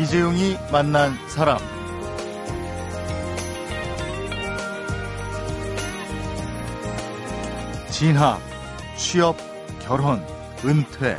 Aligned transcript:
이재용이 0.00 0.56
만난 0.72 1.14
사람. 1.28 1.58
진학, 7.90 8.40
취업, 8.96 9.36
결혼, 9.82 10.24
은퇴. 10.64 11.18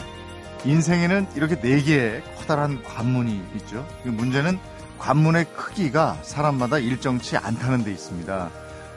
인생에는 0.66 1.28
이렇게 1.36 1.60
네 1.60 1.80
개의 1.84 2.24
커다란 2.40 2.82
관문이 2.82 3.44
있죠. 3.58 3.86
문제는 4.04 4.58
관문의 4.98 5.46
크기가 5.54 6.18
사람마다 6.24 6.80
일정치 6.80 7.38
않다는 7.38 7.84
데 7.84 7.92
있습니다. 7.92 8.50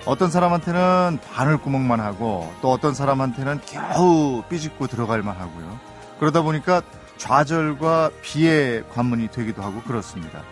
어떤 0.06 0.30
사람한테는 0.30 1.19
바늘구멍만 1.30 2.00
하고 2.00 2.50
또 2.62 2.72
어떤 2.72 2.94
사람한테는 2.94 3.60
겨우 3.66 4.42
삐집고 4.48 4.86
들어갈 4.86 5.22
만 5.22 5.36
하고요. 5.36 5.78
그러다 6.19 6.41
보니까 6.41 6.80
좌절과 7.16 8.10
비의 8.23 8.84
관문이 8.91 9.28
되기도 9.28 9.62
하고 9.62 9.82
그렇습니다. 9.82 10.42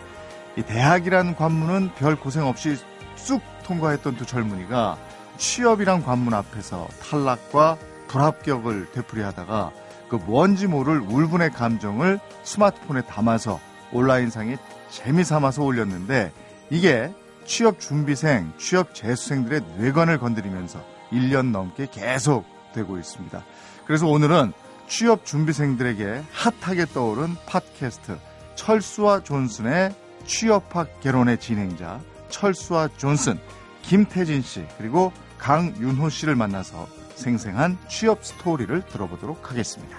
이 0.57 0.63
대학이란 0.63 1.37
관문은 1.37 1.93
별 1.97 2.17
고생 2.17 2.47
없이 2.47 2.77
쑥 3.17 3.41
통과했던 3.65 4.17
두 4.17 4.27
젊은이가 4.27 4.99
취업이란 5.39 6.03
관문 6.03 6.35
앞에서 6.35 6.89
탈락과 7.03 7.77
불합격을 8.09 8.93
되풀이하다가 8.93 9.73
그 10.09 10.17
뭔지 10.17 10.67
모를 10.67 11.01
울분의 11.01 11.51
감정을 11.53 12.21
스마트폰에 12.43 13.03
담아서 13.03 13.59
온라인상에 13.93 14.59
재미삼아서 14.91 15.63
올렸는데 15.63 16.33
이게 16.71 17.13
취업 17.47 17.81
준비생, 17.81 18.53
취업 18.59 18.95
재수생들의 18.95 19.63
뇌관을 19.79 20.19
건드리면서 20.19 20.85
1년 21.11 21.51
넘게 21.51 21.89
계속 21.91 22.45
되고 22.75 22.99
있습니다. 22.99 23.43
그래서 23.87 24.07
오늘은 24.07 24.53
취업 24.93 25.25
준비생들에게 25.25 26.23
핫하게 26.33 26.85
떠오른 26.85 27.35
팟캐스트 27.47 28.19
철수와 28.57 29.23
존슨의 29.23 29.95
취업학 30.27 31.01
개론의 31.01 31.41
진행자 31.41 31.99
철수와 32.29 32.89
존슨 32.99 33.39
김태진 33.81 34.43
씨 34.43 34.67
그리고 34.77 35.11
강윤호 35.39 36.11
씨를 36.11 36.37
만나서 36.37 36.87
생생한 37.15 37.79
취업 37.89 38.23
스토리를 38.23 38.85
들어보도록 38.85 39.51
하겠습니다. 39.51 39.97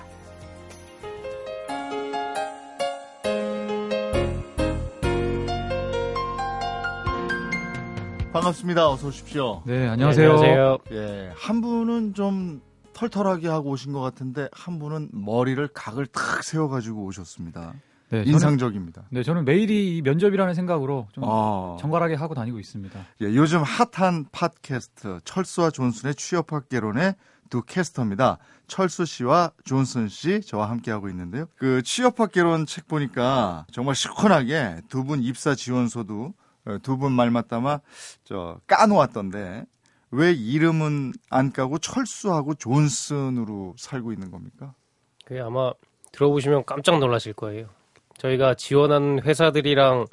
반갑습니다. 8.31 8.89
어서 8.89 9.07
오십시오. 9.07 9.63
네, 9.65 9.87
안녕하세요. 9.87 10.35
네, 10.39 10.49
안녕하세요. 10.51 10.77
예, 10.91 11.31
한 11.35 11.61
분은 11.61 12.13
좀 12.13 12.61
털털하게 12.93 13.47
하고 13.47 13.71
오신 13.71 13.91
것 13.93 14.01
같은데 14.01 14.47
한 14.53 14.79
분은 14.79 15.09
머리를 15.13 15.67
각을 15.69 16.05
탁 16.07 16.43
세워가지고 16.43 17.03
오셨습니다. 17.05 17.73
네, 18.09 18.23
인상적입니다. 18.27 19.01
저는, 19.01 19.07
네, 19.11 19.23
저는 19.23 19.45
매일이 19.45 20.01
면접이라는 20.03 20.53
생각으로 20.53 21.07
좀 21.13 21.23
아. 21.25 21.77
정갈하게 21.79 22.13
하고 22.13 22.35
다니고 22.35 22.59
있습니다. 22.59 22.99
예, 23.21 23.25
요즘 23.25 23.63
핫한 23.63 24.25
팟캐스트 24.31 25.21
철수와 25.23 25.71
존슨의 25.71 26.13
취업학 26.15 26.69
개론의 26.69 27.15
두 27.49 27.63
캐스터입니다. 27.63 28.37
철수 28.67 29.05
씨와 29.05 29.51
존슨 29.63 30.07
씨 30.09 30.41
저와 30.41 30.69
함께 30.69 30.91
하고 30.91 31.09
있는데요. 31.09 31.45
그 31.55 31.81
취업학 31.83 32.31
개론 32.31 32.65
책 32.65 32.87
보니까 32.87 33.65
정말 33.71 33.95
시원하게 33.95 34.81
두 34.89 35.03
분 35.03 35.21
입사 35.23 35.53
지원서도 35.55 36.33
어, 36.65 36.77
두분 36.81 37.11
말 37.11 37.29
맞다마 37.29 37.79
저 38.23 38.57
까놓았던데 38.67 39.65
왜 40.13 40.31
이름은 40.31 41.13
안 41.31 41.51
까고 41.51 41.79
철수하고 41.79 42.53
존슨으로 42.53 43.73
살고 43.77 44.13
있는 44.13 44.29
겁니까? 44.29 44.75
그게 45.25 45.39
아마 45.39 45.73
들어보시면 46.11 46.65
깜짝 46.65 46.99
놀라실 46.99 47.33
거예요. 47.33 47.67
저희가 48.19 48.53
지원한 48.53 49.21
회사들이랑 49.23 50.05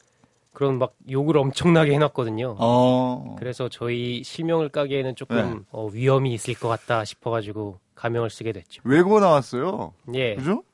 그런 0.55 0.79
막 0.79 0.95
욕을 1.11 1.37
엄청나게 1.37 1.93
해놨거든요. 1.93 2.57
어. 2.59 3.37
그래서 3.39 3.69
저희 3.69 4.25
실명을 4.25 4.71
까기에는 4.71 5.17
조금 5.17 5.37
네. 5.37 5.61
어, 5.71 5.87
위험이 5.87 6.33
있을 6.33 6.55
것 6.55 6.69
같다 6.69 7.05
싶어가지고 7.05 7.79
가명을 7.95 8.31
쓰게 8.31 8.53
됐죠. 8.53 8.81
외국어 8.85 9.21
나왔어요. 9.21 9.93
예. 10.15 10.35
그죠? 10.35 10.65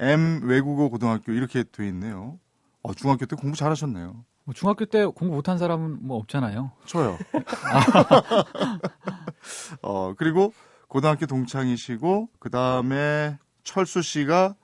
M 0.00 0.40
외국어 0.42 0.88
고등학교 0.88 1.30
이렇게 1.30 1.62
돼 1.62 1.86
있네요. 1.86 2.40
어, 2.82 2.92
중학교 2.94 3.26
때 3.26 3.36
공부 3.36 3.56
잘하셨네요. 3.56 4.24
뭐 4.44 4.54
중학교 4.54 4.84
때 4.84 5.04
공부 5.06 5.36
못한 5.36 5.58
사람은 5.58 6.06
뭐 6.06 6.18
없잖아요. 6.18 6.72
저요. 6.86 7.18
어, 9.82 10.14
그리고 10.16 10.52
고등학교 10.88 11.26
동창이시고, 11.26 12.28
그 12.38 12.50
다음에 12.50 13.38
철수 13.64 14.02
씨가 14.02 14.54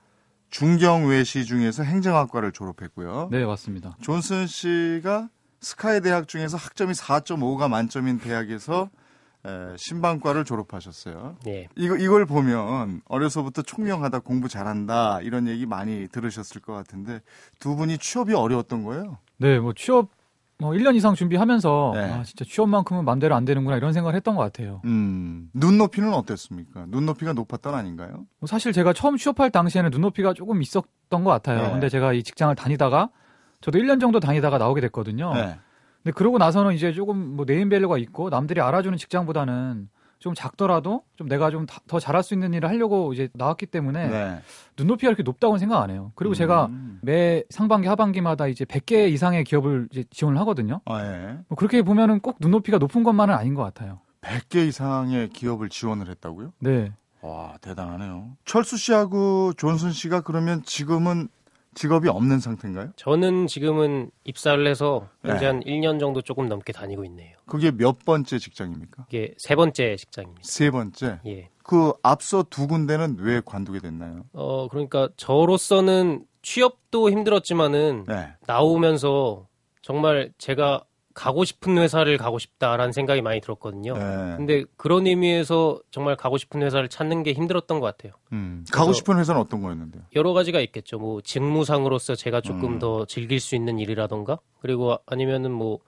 중경외시 0.49 1.45
중에서 1.45 1.83
행정학과를 1.83 2.51
졸업했고요. 2.51 3.29
네, 3.31 3.45
맞습니다. 3.45 3.95
존슨 4.01 4.47
씨가 4.47 5.29
스카이 5.61 6.01
대학 6.01 6.27
중에서 6.27 6.57
학점이 6.57 6.93
4.5가 6.93 7.69
만점인 7.69 8.19
대학에서 8.19 8.89
에, 9.45 9.75
신방과를 9.77 10.43
졸업하셨어요. 10.43 11.37
네. 11.45 11.67
이거 11.75 11.95
이걸 11.95 12.25
보면 12.25 13.01
어려서부터 13.07 13.61
총명하다, 13.61 14.19
공부 14.19 14.49
잘한다 14.49 15.21
이런 15.21 15.47
얘기 15.47 15.65
많이 15.65 16.07
들으셨을 16.07 16.61
것 16.61 16.73
같은데 16.73 17.21
두 17.59 17.75
분이 17.75 17.97
취업이 17.99 18.33
어려웠던 18.33 18.83
거예요? 18.83 19.17
네, 19.37 19.59
뭐 19.59 19.73
취업 19.73 20.09
뭐 20.61 20.71
1년 20.71 20.93
이상 20.97 21.15
준비하면서 21.15 21.91
네. 21.95 22.01
아, 22.11 22.23
진짜 22.23 22.43
취업만큼은 22.43 23.05
맘대로 23.05 23.33
안 23.33 23.45
되는구나 23.45 23.77
이런 23.77 23.93
생각을 23.93 24.13
했던 24.13 24.35
것 24.35 24.41
같아요. 24.41 24.81
음, 24.83 25.49
눈높이는 25.53 26.13
어땠습니까? 26.13 26.85
눈높이가 26.89 27.31
높았던 27.31 27.73
아닌가요? 27.73 28.25
뭐 28.39 28.47
사실 28.47 28.73
제가 28.73 28.91
처음 28.91 29.15
취업할 29.15 29.51
당시에는 29.51 29.89
눈높이가 29.89 30.33
조금 30.33 30.61
있었던 30.61 31.23
것 31.23 31.23
같아요. 31.29 31.61
네. 31.61 31.71
근데 31.71 31.87
제가 31.87 32.11
이 32.11 32.23
직장을 32.23 32.53
다니다가 32.55 33.09
저도 33.61 33.79
1년 33.79 34.01
정도 34.01 34.19
다니다가 34.19 34.57
나오게 34.57 34.81
됐거든요. 34.81 35.33
네. 35.33 35.57
근데 36.03 36.13
그러고 36.15 36.37
나서는 36.37 36.73
이제 36.73 36.91
조금 36.93 37.35
뭐 37.35 37.45
네임밸류가 37.45 37.97
있고 37.97 38.29
남들이 38.29 38.61
알아주는 38.61 38.97
직장보다는 38.97 39.89
좀 40.19 40.33
작더라도 40.33 41.03
좀 41.15 41.29
내가 41.29 41.49
좀 41.49 41.65
더 41.87 41.99
잘할 41.99 42.23
수 42.23 42.33
있는 42.33 42.53
일을 42.53 42.67
하려고 42.69 43.13
이제 43.13 43.29
나왔기 43.33 43.65
때문에 43.67 44.07
네. 44.09 44.41
눈높이가 44.77 45.09
이렇게 45.09 45.23
높다고는 45.23 45.59
생각 45.59 45.81
안 45.81 45.89
해요. 45.91 46.11
그리고 46.15 46.33
음. 46.33 46.35
제가 46.35 46.69
매 47.01 47.43
상반기 47.49 47.87
하반기마다 47.87 48.47
이제 48.47 48.65
100개 48.65 49.09
이상의 49.11 49.43
기업을 49.45 49.87
이제 49.91 50.03
지원을 50.09 50.37
하거든요. 50.41 50.81
아, 50.85 51.01
예. 51.03 51.37
뭐 51.47 51.55
그렇게 51.57 51.81
보면은 51.81 52.19
꼭 52.19 52.37
눈높이가 52.41 52.77
높은 52.79 53.03
것만은 53.03 53.33
아닌 53.33 53.53
것 53.55 53.63
같아요. 53.63 54.01
100개 54.21 54.67
이상의 54.67 55.29
기업을 55.29 55.69
지원을 55.69 56.09
했다고요? 56.09 56.51
네. 56.59 56.91
와, 57.21 57.57
대단하네요. 57.61 58.31
철수 58.45 58.77
씨하고 58.77 59.53
존슨 59.53 59.91
씨가 59.91 60.21
그러면 60.21 60.63
지금은 60.63 61.29
직업이 61.75 62.09
없는 62.09 62.39
상태인가요? 62.39 62.91
저는 62.95 63.47
지금은 63.47 64.11
입사를 64.23 64.65
해서 64.65 65.09
현재 65.23 65.41
네. 65.41 65.45
한 65.45 65.59
1년 65.61 65.99
정도 65.99 66.21
조금 66.21 66.47
넘게 66.47 66.73
다니고 66.73 67.05
있네요. 67.05 67.35
그게 67.45 67.71
몇 67.71 68.03
번째 68.05 68.39
직장입니까? 68.39 69.05
이게 69.09 69.33
세 69.37 69.55
번째 69.55 69.95
직장입니다. 69.95 70.41
세 70.43 70.71
번째? 70.71 71.19
예. 71.25 71.49
그 71.63 71.93
앞서 72.01 72.43
두 72.49 72.67
군데는 72.67 73.17
왜 73.19 73.41
관두게 73.45 73.79
됐나요? 73.79 74.25
어, 74.33 74.67
그러니까 74.67 75.09
저로서는 75.17 76.25
취업도 76.41 77.11
힘들었지만은 77.11 78.05
네. 78.07 78.33
나오면서 78.47 79.47
정말 79.81 80.31
제가 80.37 80.83
가고 81.19 81.43
싶은 81.43 81.77
회사를 81.77 82.17
가고 82.17 82.39
싶다라는 82.39 82.93
생각이 82.93 83.21
많이 83.21 83.41
들었거든요. 83.41 83.93
네. 83.93 84.35
근데 84.37 84.63
그런 84.77 85.05
의미에서 85.05 85.81
정말 85.91 86.15
가고 86.15 86.37
싶은 86.37 86.61
회사를 86.61 86.87
찾는 86.87 87.23
게 87.23 87.33
힘들었던 87.33 87.81
것 87.81 87.85
같아요. 87.87 88.13
음, 88.31 88.63
가고 88.71 88.93
싶은 88.93 89.17
회사는 89.19 89.41
어떤 89.41 89.61
거였는데요? 89.61 90.03
여러 90.15 90.31
가지가 90.31 90.61
있겠죠. 90.61 90.97
뭐 90.97 91.19
직무상으로서 91.19 92.15
제가 92.15 92.39
조금 92.39 92.75
음. 92.75 92.79
더 92.79 93.03
즐길 93.03 93.41
수 93.41 93.55
있는 93.55 93.79
일이라던가 93.79 94.39
그리고 94.61 94.97
아니면은 95.05 95.51
뭐 95.51 95.79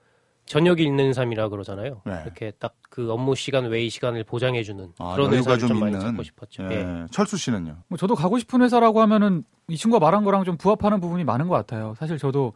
저녁이 0.44 0.82
있는 0.82 1.14
삶이라 1.14 1.48
그러잖아요. 1.48 2.02
네. 2.04 2.20
이렇게 2.24 2.50
딱 2.50 2.74
그 2.92 3.10
업무 3.10 3.34
시간 3.34 3.64
외의 3.70 3.88
시간을 3.88 4.22
보장해주는 4.24 4.92
아, 4.98 5.14
그런 5.14 5.32
회사를 5.32 5.58
좀, 5.58 5.68
좀 5.68 5.80
많이 5.80 5.98
찾고 5.98 6.22
싶었죠. 6.22 6.64
네. 6.64 6.84
네. 6.84 7.06
철수 7.10 7.38
씨는요? 7.38 7.78
뭐 7.88 7.96
저도 7.96 8.14
가고 8.14 8.38
싶은 8.38 8.60
회사라고 8.60 9.00
하면은 9.00 9.44
이 9.68 9.78
친구가 9.78 10.04
말한 10.04 10.24
거랑 10.24 10.44
좀 10.44 10.58
부합하는 10.58 11.00
부분이 11.00 11.24
많은 11.24 11.48
것 11.48 11.54
같아요. 11.54 11.94
사실 11.98 12.18
저도 12.18 12.52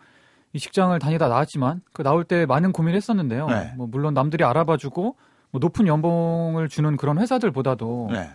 이 0.57 0.59
직장을 0.59 0.99
다니다 0.99 1.29
나왔지만 1.29 1.83
그 1.93 2.03
나올 2.03 2.25
때 2.25 2.47
많은 2.47 2.73
고민을 2.73 2.97
했었는데요. 2.97 3.47
네. 3.47 3.75
뭐 3.77 3.87
물론 3.87 4.15
남들이 4.15 4.43
알아봐주고 4.43 5.17
뭐 5.51 5.59
높은 5.61 5.87
연봉을 5.87 6.71
주는 6.71 6.97
그런 6.97 7.19
회사들보다도 7.19 8.09
네. 8.11 8.31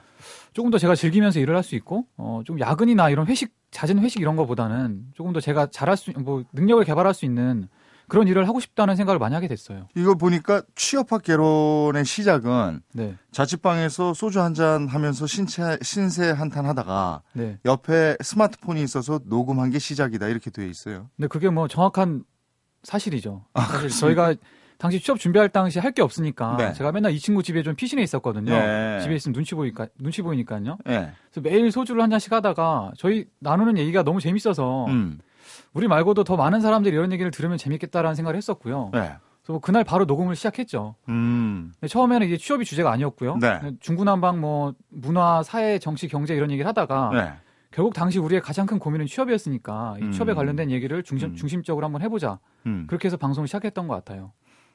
조금 0.54 0.70
더 0.70 0.78
제가 0.78 0.94
즐기면서 0.94 1.40
일을 1.40 1.56
할 1.56 1.64
수 1.64 1.76
있고 1.76 2.06
어, 2.18 2.42
좀 2.46 2.60
야근이나 2.60 3.10
이런 3.10 3.26
회식 3.26 3.54
잦은 3.72 4.00
회식 4.00 4.22
이런 4.22 4.36
거보다는 4.36 5.06
조금 5.16 5.34
더 5.34 5.40
제가 5.40 5.68
잘할 5.72 5.98
수 5.98 6.12
뭐 6.12 6.44
능력을 6.54 6.84
개발할 6.84 7.14
수 7.16 7.26
있는 7.26 7.68
그런 8.12 8.28
일을 8.28 8.46
하고 8.46 8.60
싶다는 8.60 8.98
생각을 8.98 9.20
많이 9.20 9.36
하게 9.36 9.48
됐어요. 9.48 9.88
이거 9.96 10.16
보니까 10.16 10.64
취업학 10.76 11.24
개론의 11.24 12.04
시작은 12.04 12.82
네. 12.94 13.16
자취방에서 13.32 14.14
소주 14.14 14.42
한 14.42 14.54
잔 14.54 14.90
하면서 14.90 15.26
신체, 15.26 15.78
신세 15.82 16.30
한탄 16.30 16.66
하다가 16.66 17.22
네. 17.32 17.58
옆에 17.64 18.18
스마트폰이 18.22 18.84
있어서 18.84 19.22
녹음한 19.24 19.70
게 19.70 19.80
시작이다 19.80 20.28
이렇게 20.28 20.50
되어 20.50 20.66
있어요. 20.66 21.08
네, 21.16 21.28
그게 21.28 21.50
뭐 21.50 21.70
정확한 21.70 22.26
사실이죠. 22.84 23.46
아, 23.54 23.62
사실 23.62 23.90
저희가 23.92 24.36
당시 24.78 25.00
취업 25.00 25.18
준비할 25.18 25.48
당시 25.48 25.80
할 25.80 25.94
게 25.94 26.02
없으니까 26.02 26.58
네. 26.58 26.74
제가 26.74 26.92
맨날 26.92 27.14
이 27.14 27.20
친구 27.20 27.42
집에 27.44 27.64
좀 27.64 27.76
피신해 27.76 28.04
있었거든요. 28.04 28.52
네. 28.52 29.00
집에 29.02 29.16
있으면 29.16 29.34
눈치 29.34 29.56
보니까 29.56 29.88
눈치 30.00 30.22
보이니까요. 30.22 30.78
네. 30.86 31.14
그래서 31.32 31.42
매일 31.42 31.72
소주를 31.72 32.02
한 32.02 32.10
잔씩 32.10 32.34
하다가 32.34 32.92
저희 32.98 33.26
나누는 33.40 33.78
얘기가 33.78 34.04
너무 34.04 34.20
재밌어서 34.20 34.88
음. 34.88 35.20
우리 35.74 35.88
말고도 35.88 36.24
더 36.24 36.36
많은 36.36 36.62
사람들이 36.62 36.96
이런 36.96 37.12
얘기를 37.12 37.32
들으면 37.32 37.58
재밌겠다라는 37.58 38.16
생각을 38.16 38.36
했었고요. 38.36 38.90
네. 38.94 39.00
그래서 39.42 39.54
뭐 39.54 39.60
그날 39.60 39.84
바로 39.84 40.06
녹음을 40.06 40.36
시작했죠. 40.36 40.96
음. 41.10 41.74
처음에는 41.88 42.28
이제 42.28 42.38
취업이 42.38 42.66
주제가 42.66 42.92
아니었고요. 42.92 43.38
네. 43.38 43.60
중구난방 43.80 44.40
뭐 44.40 44.74
문화, 44.90 45.42
사회, 45.44 45.80
정치, 45.80 46.08
경제 46.08 46.36
이런 46.36 46.52
얘기를 46.52 46.68
하다가 46.68 47.10
네. 47.14 47.34
결국 47.72 47.94
당시 47.94 48.20
우리의 48.20 48.42
가장 48.42 48.66
큰 48.66 48.80
고민은 48.80 49.06
취업이었으니까 49.06 49.96
이 50.00 50.04
음. 50.04 50.12
취업에 50.12 50.34
관련된 50.34 50.72
얘기를 50.72 51.04
중심, 51.04 51.30
음. 51.30 51.36
중심적으로 51.36 51.86
한번 51.86 52.02
해보자. 52.02 52.40
음. 52.66 52.86
그렇게 52.88 53.08
해서 53.08 53.18
방송을 53.18 53.48
시작했던 53.48 53.88
것 53.88 53.96
같아요. 53.96 54.34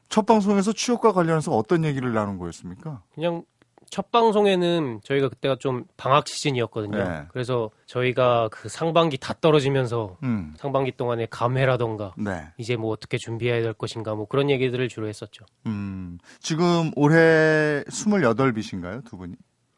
첫 0.08 0.24
방송에서 0.24 0.72
취업과 0.72 1.12
관련해서 1.12 1.52
어떤 1.52 1.84
얘기를 1.84 2.12
나눈 2.12 2.38
거였습니까? 2.38 3.02
그냥 3.14 3.42
첫 3.90 4.10
방송에는 4.10 5.00
저희가 5.04 5.28
그때가 5.28 5.56
좀 5.58 5.84
방학 5.96 6.26
시즌이었거든요. 6.28 6.96
네. 6.96 7.24
그래서 7.30 7.70
저희가 7.86 8.48
그 8.50 8.68
상반기 8.68 9.16
다 9.18 9.34
떨어지면서 9.40 10.18
음. 10.22 10.54
상반기 10.56 10.92
동안에 10.92 11.26
감회라던가 11.30 12.14
네. 12.16 12.48
이제 12.58 12.76
뭐 12.76 12.90
어떻게 12.90 13.18
준비해야 13.18 13.62
될 13.62 13.72
것인가 13.72 14.14
뭐 14.14 14.26
그런 14.26 14.50
얘기들을 14.50 14.88
주로 14.88 15.08
했었죠. 15.08 15.44
음. 15.66 16.18
지금 16.40 16.90
올해 16.96 17.82
28이신가요? 17.88 19.04
두 19.04 19.16
분이? 19.16 19.34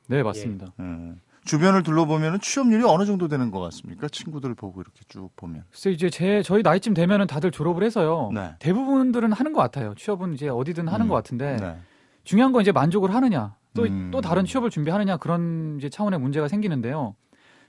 네, 0.08 0.22
맞습니다. 0.22 0.72
예. 0.78 0.82
네. 0.82 1.14
주변을 1.44 1.82
둘러보면 1.82 2.40
취업률이 2.40 2.84
어느 2.84 3.06
정도 3.06 3.26
되는 3.26 3.50
것 3.50 3.60
같습니까? 3.60 4.06
친구들 4.08 4.54
보고 4.54 4.82
이렇게 4.82 5.00
쭉 5.08 5.30
보면. 5.34 5.64
글쎄 5.70 5.90
이제 5.90 6.10
제 6.10 6.42
저희 6.42 6.62
나이쯤 6.62 6.92
되면은 6.92 7.26
다들 7.26 7.50
졸업을 7.50 7.82
해서요. 7.82 8.30
네. 8.34 8.50
대부분들은 8.58 9.32
하는 9.32 9.52
것 9.54 9.60
같아요. 9.62 9.94
취업은 9.96 10.34
이제 10.34 10.48
어디든 10.48 10.88
하는 10.88 11.06
음. 11.06 11.08
것 11.08 11.14
같은데 11.14 11.56
네. 11.56 11.76
중요한 12.28 12.52
건 12.52 12.60
이제 12.60 12.72
만족을 12.72 13.14
하느냐, 13.14 13.56
또또 13.72 13.88
음. 13.90 14.10
또 14.10 14.20
다른 14.20 14.44
취업을 14.44 14.68
준비하느냐 14.68 15.16
그런 15.16 15.76
이제 15.78 15.88
차원의 15.88 16.20
문제가 16.20 16.46
생기는데요. 16.46 17.14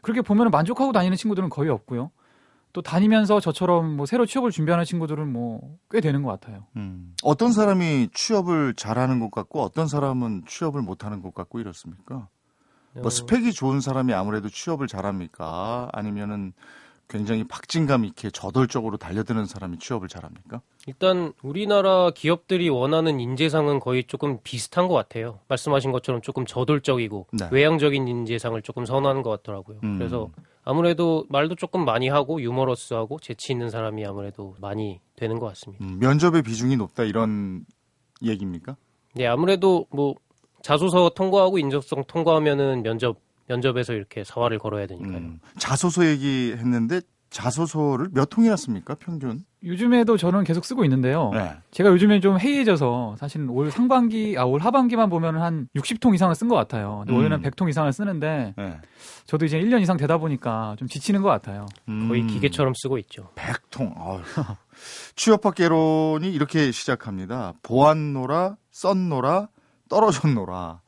그렇게 0.02 0.22
보면은 0.22 0.52
만족하고 0.52 0.92
다니는 0.92 1.16
친구들은 1.16 1.48
거의 1.48 1.70
없고요. 1.70 2.12
또 2.74 2.82
다니면서 2.82 3.40
저처럼 3.40 3.96
뭐 3.96 4.06
새로 4.06 4.26
취업을 4.26 4.52
준비하는 4.52 4.84
친구들은 4.84 5.32
뭐 5.32 5.62
꽤 5.90 6.02
되는 6.02 6.24
것 6.24 6.30
같아요. 6.32 6.66
음. 6.76 7.16
어떤 7.24 7.54
사람이 7.54 8.10
취업을 8.14 8.74
잘하는 8.76 9.22
것 9.22 9.32
같고 9.32 9.62
어떤 9.62 9.88
사람은 9.88 10.44
취업을 10.46 10.82
못하는 10.82 11.22
것 11.22 11.34
같고 11.34 11.62
이렇습니까? 11.62 12.28
뭐 12.96 13.06
어. 13.06 13.10
스펙이 13.10 13.54
좋은 13.54 13.80
사람이 13.80 14.14
아무래도 14.14 14.50
취업을 14.50 14.88
잘합니까? 14.88 15.88
아니면은 15.94 16.52
굉장히 17.10 17.44
박진감 17.44 18.06
있게 18.06 18.30
저돌적으로 18.30 18.98
달려드는 18.98 19.46
사람이 19.46 19.80
취업을 19.80 20.08
잘합니까? 20.08 20.62
일단 20.86 21.34
우리나라 21.42 22.12
기업들이 22.12 22.70
원하는 22.70 23.20
인재상은 23.20 23.80
거의 23.80 24.04
조금 24.04 24.38
비슷한 24.44 24.88
것 24.88 24.94
같아요. 24.94 25.40
말씀하신 25.48 25.92
것처럼 25.92 26.22
조금 26.22 26.46
저돌적이고 26.46 27.28
네. 27.34 27.50
외향적인 27.52 28.08
인재상을 28.08 28.62
조금 28.62 28.86
선호하는 28.86 29.24
것 29.24 29.32
같더라고요. 29.32 29.80
음. 29.84 29.98
그래서 29.98 30.30
아무래도 30.64 31.26
말도 31.30 31.56
조금 31.56 31.84
많이 31.84 32.08
하고 32.08 32.42
유머러스하고 32.42 33.20
재치 33.20 33.54
있는 33.54 33.72
사람이 33.72 34.06
아무래도 34.06 34.56
많이 34.62 35.02
되는 35.16 35.40
것 35.40 35.48
같습니다. 35.48 35.84
음, 35.84 35.98
면접의 36.00 36.44
비중이 36.44 36.78
높다 36.78 37.04
이런 37.04 37.66
얘기입니까? 38.22 38.78
네, 39.16 39.26
아무래도 39.26 39.88
뭐 39.90 40.14
자소서 40.62 41.10
통과하고 41.16 41.58
인적성 41.58 42.04
통과하면은 42.06 42.84
면접 42.84 43.18
면접에서 43.50 43.94
이렇게 43.94 44.24
사활을 44.24 44.60
걸어야 44.60 44.86
되니까요. 44.88 45.18
음, 45.18 45.40
자소서 45.58 46.06
얘기했는데 46.06 47.02
자소서를 47.30 48.10
몇 48.12 48.30
통이나 48.30 48.56
씁니까 48.56 48.96
평균? 48.96 49.44
요즘에도 49.64 50.18
저는 50.18 50.44
계속 50.44 50.66
쓰고 50.66 50.84
있는데요. 50.86 51.30
네. 51.34 51.54
제가 51.70 51.90
요즘에 51.92 52.22
좀 52.22 52.40
해이해져서 52.40 53.18
사실 53.20 53.46
올 53.50 53.70
상반기, 53.70 54.36
아, 54.38 54.46
올 54.46 54.62
하반기만 54.62 55.10
보면 55.10 55.40
한 55.40 55.68
60통 55.76 56.16
이상을 56.16 56.34
쓴 56.34 56.48
것 56.48 56.56
같아요. 56.56 57.04
음. 57.10 57.14
원래는 57.14 57.42
100통 57.44 57.70
이상을 57.70 57.92
쓰는데 57.92 58.56
네. 58.58 58.78
저도 59.26 59.46
이제 59.46 59.60
1년 59.60 59.82
이상 59.82 59.98
되다 59.98 60.18
보니까 60.18 60.76
좀 60.80 60.88
지치는 60.88 61.22
것 61.22 61.30
같아요. 61.30 61.68
음. 61.88 62.08
거의 62.08 62.26
기계처럼 62.26 62.74
쓰고 62.76 62.98
있죠. 63.00 63.30
100통. 63.36 64.24
취업학개론이 65.16 66.32
이렇게 66.32 66.72
시작합니다. 66.72 67.54
보안노라, 67.62 68.56
썬노라, 68.72 69.50
떨어졌노라. 69.88 70.82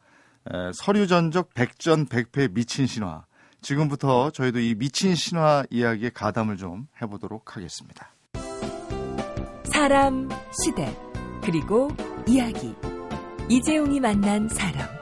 에, 0.49 0.71
서류 0.73 1.07
전적 1.07 1.53
백전 1.53 2.07
백패 2.07 2.49
미친 2.49 2.87
신화. 2.87 3.25
지금부터 3.61 4.31
저희도 4.31 4.59
이 4.59 4.75
미친 4.75 5.15
신화 5.15 5.63
이야기의 5.69 6.11
가담을 6.13 6.57
좀 6.57 6.87
해보도록 7.01 7.55
하겠습니다. 7.55 8.13
사람, 9.65 10.29
시대, 10.63 10.95
그리고 11.43 11.89
이야기. 12.27 12.73
이재용이 13.49 13.99
만난 13.99 14.47
사람. 14.49 15.00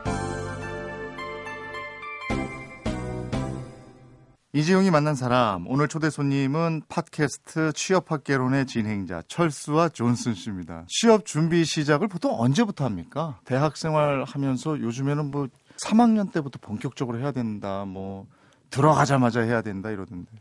이지용이 4.51 4.90
만난 4.90 5.13
사람 5.13 5.68
오늘 5.68 5.88
초대 5.88 6.10
손님은 6.10 6.81
팟캐스트 6.90 7.74
취업학개론의 7.74 8.66
진행자 8.66 9.22
철수와 9.28 9.90
존슨 9.90 10.34
씨입니다. 10.34 10.86
취업 10.88 11.24
준비 11.24 11.63
시작을 11.63 12.07
보통 12.07 12.34
언제부터 12.36 12.84
합니까? 12.84 13.40
대학 13.46 13.78
생활 13.78 14.24
하면서 14.24 14.80
요즘에는 14.80 15.30
뭐 15.30 15.48
3학년 15.86 16.34
때부터 16.34 16.57
본격적으로 16.60 17.19
해야 17.19 17.31
된다. 17.31 17.86
뭐 17.86 18.25
들어가자마자 18.72 19.42
해야 19.42 19.62
된다 19.62 19.92
이러던데. 19.92 20.31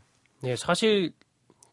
네, 0.41 0.55
사실 0.55 1.13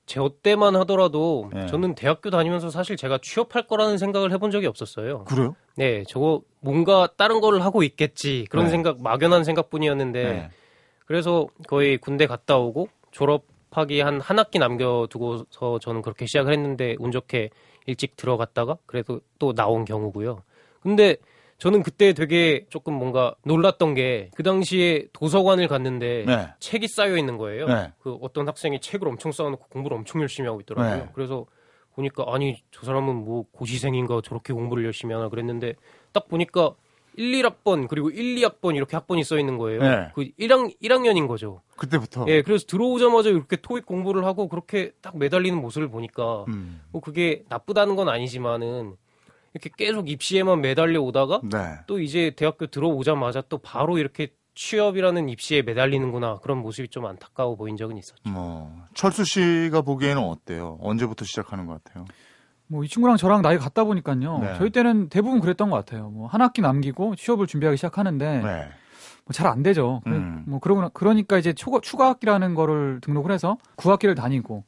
제 0.05 0.21
때만 0.43 0.77
하더라도 0.77 1.50
네. 1.55 1.67
저는 1.67 1.94
대학교 1.94 2.29
다니면서 2.29 2.69
사실 2.69 2.99
제가 2.99 3.19
취업할 3.23 3.67
거라는 3.67 3.97
생각을 3.97 4.31
해본 4.32 4.50
적이 4.50 4.67
없었어요. 4.67 5.25
그래요? 5.25 5.56
네, 5.75 6.05
저거 6.06 6.43
뭔가 6.61 7.09
다른 7.17 7.41
거를 7.41 7.65
하고 7.65 7.82
있겠지 7.82 8.47
그런 8.50 8.67
네. 8.67 8.73
생각 8.73 9.00
막연한 9.00 9.43
생각뿐이었는데 9.43 10.23
네. 10.23 10.50
그래서 11.06 11.47
거의 11.69 11.97
군대 11.99 12.26
갔다 12.26 12.58
오고 12.58 12.88
졸업하기 13.12 14.00
한 14.00 14.20
한 14.20 14.38
학기 14.38 14.58
남겨두고서 14.58 15.79
저는 15.79 16.03
그렇게 16.03 16.26
시작을 16.26 16.53
했는데 16.53 16.97
운 16.99 17.11
좋게 17.12 17.50
일찍 17.87 18.17
들어갔다가 18.17 18.76
그래도 18.87 19.20
또 19.38 19.55
나온 19.55 19.85
경우고요. 19.85 20.43
근데 20.81 21.17
저는 21.58 21.82
그때 21.82 22.12
되게 22.12 22.67
조금 22.69 22.94
뭔가 22.94 23.35
놀랐던 23.44 23.94
게 23.94 24.31
그 24.35 24.43
당시에 24.43 25.06
도서관을 25.14 25.69
갔는데 25.69 26.25
네. 26.26 26.49
책이 26.61 26.87
쌓여 26.88 27.17
있는 27.17 27.38
거예요. 27.38 27.67
네. 27.67 27.93
그 28.00 28.19
어떤 28.20 28.47
학생이 28.47 28.81
책을 28.81 29.08
엄청 29.08 29.32
쌓아놓고 29.32 29.69
공부를 29.70 29.97
엄청 29.97 30.20
열심히 30.20 30.49
하고 30.49 30.61
있더라고요. 30.61 31.05
네. 31.05 31.11
그래서 31.14 31.47
보니까 31.94 32.25
아니 32.29 32.62
저 32.73 32.85
사람은 32.85 33.14
뭐 33.25 33.47
고시생인가 33.53 34.20
저렇게 34.22 34.53
공부를 34.53 34.84
열심히 34.84 35.15
하나 35.15 35.31
그랬는데 35.31 35.77
딱 36.13 36.29
보니까 36.29 36.75
1, 37.17 37.43
1학번 37.43 37.89
그리고 37.89 38.11
1, 38.11 38.37
2학번 38.37 38.77
이렇게 38.77 38.96
학번이 38.96 39.25
써 39.25 39.39
있는 39.39 39.58
거예요. 39.58 39.82
네. 39.82 40.08
그 40.15 40.29
1학 40.39 40.81
1학년인 40.81 41.27
거죠. 41.27 41.63
그때부터. 41.77 42.27
예, 42.29 42.43
그래서 42.43 42.67
들어오자마자 42.67 43.31
이렇게 43.31 43.56
토익 43.56 43.87
공부를 43.87 44.25
하고 44.25 44.49
그렇게 44.49 44.93
딱 45.01 45.17
매달리는 45.17 45.58
모습을 45.61 45.89
보니까 45.89 46.44
음. 46.49 46.81
뭐 46.93 47.01
그게 47.01 47.44
나쁘다는 47.49 47.96
건 47.96 48.08
아니지만은 48.08 48.96
이렇게 49.55 49.70
계속 49.75 50.08
입시에만 50.11 50.61
매달려 50.61 51.01
오다가 51.01 51.41
네. 51.43 51.79
또 51.87 52.01
이제 52.01 52.32
대학교 52.37 52.67
들어오자마자 52.67 53.43
또 53.49 53.58
바로 53.58 53.99
이렇게 53.99 54.29
취업이라는 54.55 55.29
입시에 55.29 55.63
매달리는구나 55.63 56.39
그런 56.39 56.58
모습이 56.58 56.89
좀 56.89 57.06
안타까워 57.06 57.56
보인 57.56 57.77
적은 57.77 57.96
있었죠. 57.99 58.29
뭐 58.29 58.73
철수 58.94 59.25
씨가 59.25 59.82
보기에는 59.82 60.23
어때요? 60.23 60.79
언제부터 60.81 61.25
시작하는 61.25 61.67
것 61.67 61.82
같아요? 61.85 62.06
뭐 62.69 62.85
이 62.85 62.89
친구랑 62.89 63.17
저랑 63.17 63.43
나이 63.43 63.58
같다 63.58 63.85
보니까요. 63.85 64.39
네. 64.39 64.55
저희 64.58 64.70
때는 64.70 65.08
대부분 65.08 65.41
그랬던 65.41 65.70
것 65.70 65.77
같아요. 65.77 66.11
뭐 66.11 66.27
한 66.29 66.41
학기 66.41 66.61
남기고 66.63 67.15
취업을 67.17 67.46
준비하기 67.46 67.77
시작하는데 67.77 68.41
네. 68.43 68.69
뭐잘 69.27 69.46
안 69.46 69.63
되죠. 69.63 70.03
음. 70.06 70.44
뭐 70.46 70.58
그러고 70.61 70.89
그러니까 70.93 71.39
이제 71.39 71.53
추가, 71.53 71.81
추가 71.81 72.08
학기라는 72.08 72.55
거를 72.55 73.01
등록을 73.03 73.32
해서 73.32 73.56
9학기를 73.77 74.17
다니고. 74.17 74.65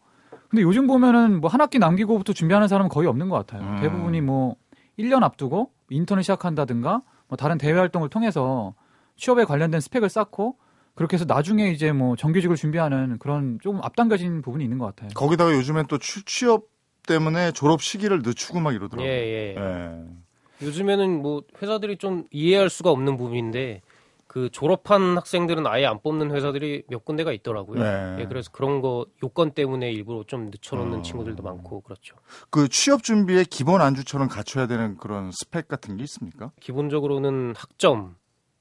근데 0.48 0.62
요즘 0.62 0.86
보면은 0.86 1.40
뭐 1.40 1.50
한 1.50 1.60
학기 1.60 1.78
남기고부터 1.78 2.32
준비하는 2.32 2.68
사람은 2.68 2.88
거의 2.88 3.06
없는 3.08 3.28
것 3.28 3.46
같아요. 3.46 3.68
음. 3.68 3.80
대부분이 3.80 4.20
뭐 4.20 4.56
1년 4.98 5.22
앞두고 5.22 5.70
인턴을 5.90 6.22
시작한다든가 6.22 7.02
뭐 7.28 7.36
다른 7.36 7.58
대외 7.58 7.78
활동을 7.78 8.08
통해서 8.08 8.74
취업에 9.16 9.44
관련된 9.44 9.80
스펙을 9.80 10.08
쌓고 10.08 10.56
그렇게 10.94 11.14
해서 11.16 11.24
나중에 11.28 11.68
이제 11.70 11.92
뭐 11.92 12.16
정규직을 12.16 12.56
준비하는 12.56 13.18
그런 13.18 13.58
조금 13.62 13.80
앞당겨진 13.82 14.42
부분이 14.42 14.64
있는 14.64 14.78
것 14.78 14.86
같아요. 14.86 15.10
거기다가 15.14 15.52
요즘엔 15.52 15.86
또 15.88 15.98
취, 15.98 16.24
취업 16.24 16.64
때문에 17.08 17.52
졸업 17.52 17.82
시기를 17.82 18.20
늦추고 18.22 18.60
막 18.60 18.72
이러더라고요. 18.74 19.08
예, 19.08 19.12
예. 19.12 19.54
예. 19.56 20.66
요즘에는 20.66 21.22
뭐 21.22 21.42
회사들이 21.62 21.96
좀 21.98 22.24
이해할 22.30 22.68
수가 22.68 22.90
없는 22.90 23.16
부분인데 23.16 23.80
그 24.28 24.50
졸업한 24.50 25.16
학생들은 25.16 25.66
아예 25.66 25.86
안 25.86 26.00
뽑는 26.00 26.30
회사들이 26.32 26.82
몇 26.88 27.04
군데가 27.04 27.32
있더라고요. 27.32 27.82
네. 27.82 28.16
예, 28.20 28.26
그래서 28.26 28.50
그런 28.52 28.82
거 28.82 29.06
요건 29.22 29.52
때문에 29.52 29.90
일부러 29.90 30.22
좀 30.26 30.50
늦춰놓는 30.50 30.98
어... 30.98 31.02
친구들도 31.02 31.42
많고 31.42 31.80
그렇죠. 31.80 32.14
그 32.50 32.68
취업 32.68 33.02
준비에 33.02 33.44
기본 33.48 33.80
안주처럼 33.80 34.28
갖춰야 34.28 34.66
되는 34.66 34.98
그런 34.98 35.30
스펙 35.32 35.66
같은 35.66 35.96
게 35.96 36.02
있습니까? 36.04 36.52
기본적으로는 36.60 37.54
학점, 37.56 38.16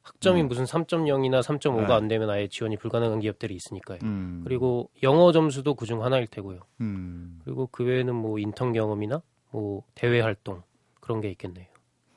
학점이 0.07 0.41
음. 0.41 0.47
무슨 0.47 0.63
3.0이나 0.63 1.41
3.5가 1.41 1.87
네. 1.87 1.93
안 1.93 2.07
되면 2.07 2.29
아예 2.29 2.47
지원이 2.47 2.77
불가능한 2.77 3.19
기업들이 3.19 3.55
있으니까요. 3.55 3.99
음. 4.03 4.41
그리고 4.45 4.89
영어 5.03 5.31
점수도 5.33 5.75
그중 5.75 6.03
하나일 6.03 6.27
테고요. 6.27 6.61
음. 6.79 7.41
그리고 7.43 7.67
그 7.71 7.83
외에는 7.83 8.15
뭐 8.15 8.39
인턴 8.39 8.71
경험이나 8.71 9.21
뭐 9.51 9.83
대외 9.95 10.21
활동 10.21 10.63
그런 11.01 11.19
게 11.19 11.29
있겠네요. 11.31 11.65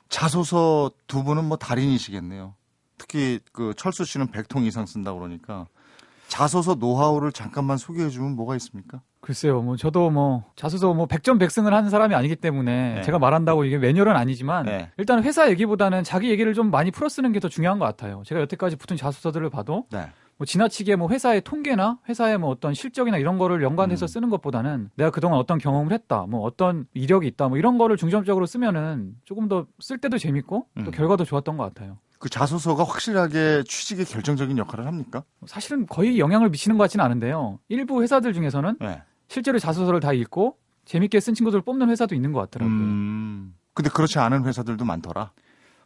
자소서 0.07 0.91
두 1.07 1.23
분은 1.23 1.45
뭐 1.45 1.57
달인이시겠네요. 1.57 2.55
특히 2.97 3.39
그 3.51 3.73
철수 3.75 4.05
씨는 4.05 4.27
100통 4.27 4.65
이상 4.65 4.85
쓴다 4.85 5.13
그러니까 5.13 5.67
자소서 6.27 6.75
노하우를 6.75 7.33
잠깐만 7.33 7.77
소개해 7.77 8.09
주면 8.09 8.35
뭐가 8.35 8.55
있습니까? 8.55 9.01
글쎄요, 9.21 9.61
뭐 9.61 9.75
저도 9.77 10.09
뭐 10.09 10.43
자소서 10.55 10.93
뭐 10.95 11.05
100점 11.05 11.39
100승을 11.39 11.69
하는 11.69 11.89
사람이 11.91 12.15
아니기 12.15 12.35
때문에 12.35 12.95
네. 12.95 13.01
제가 13.03 13.19
말한다고 13.19 13.65
이게 13.65 13.77
매뉴얼은 13.77 14.15
아니지만 14.15 14.65
네. 14.65 14.89
일단 14.97 15.23
회사 15.23 15.49
얘기보다는 15.51 16.03
자기 16.03 16.29
얘기를 16.31 16.53
좀 16.55 16.71
많이 16.71 16.89
풀어 16.91 17.07
쓰는 17.07 17.31
게 17.31 17.39
더 17.39 17.47
중요한 17.47 17.77
것 17.79 17.85
같아요. 17.85 18.21
제가 18.25 18.41
여태까지 18.41 18.75
붙은 18.77 18.97
자소서들을 18.97 19.49
봐도 19.51 19.85
네. 19.91 20.07
뭐 20.37 20.45
지나치게 20.45 20.95
뭐 20.95 21.07
회사의 21.09 21.41
통계나 21.41 21.99
회사의 22.09 22.39
뭐 22.39 22.49
어떤 22.49 22.73
실적이나 22.73 23.17
이런 23.17 23.37
거를 23.37 23.61
연관해서 23.63 24.05
음. 24.05 24.07
쓰는 24.07 24.29
것보다는 24.29 24.89
내가 24.95 25.11
그동안 25.11 25.37
어떤 25.39 25.59
경험을 25.59 25.91
했다, 25.91 26.25
뭐 26.27 26.41
어떤 26.41 26.85
이력이 26.95 27.27
있다, 27.27 27.47
뭐 27.47 27.57
이런 27.59 27.77
거를 27.77 27.97
중점적으로 27.97 28.45
쓰면은 28.47 29.15
조금 29.23 29.47
더 29.47 29.67
쓸 29.79 29.99
때도 29.99 30.17
재밌고 30.17 30.65
또 30.77 30.81
음. 30.81 30.91
결과도 30.91 31.25
좋았던 31.25 31.57
것 31.57 31.63
같아요. 31.63 31.97
그 32.17 32.29
자소서가 32.29 32.83
확실하게 32.83 33.63
취직에 33.67 34.03
결정적인 34.03 34.57
역할을 34.59 34.85
합니까? 34.85 35.23
사실은 35.47 35.85
거의 35.87 36.19
영향을 36.19 36.49
미치는 36.49 36.77
것 36.77 36.83
같지는 36.83 37.03
않은데요. 37.05 37.57
일부 37.69 38.01
회사들 38.03 38.33
중에서는 38.33 38.77
네. 38.79 39.01
실제로 39.31 39.59
자소서를 39.59 40.01
다 40.01 40.11
읽고 40.11 40.57
재밌게 40.83 41.21
쓴 41.21 41.33
친구들을 41.33 41.61
뽑는 41.61 41.89
회사도 41.89 42.15
있는 42.15 42.33
것 42.33 42.41
같더라고요. 42.41 42.75
음, 42.75 43.55
근데 43.73 43.89
그렇지 43.89 44.19
않은 44.19 44.43
회사들도 44.45 44.83
많더라. 44.83 45.31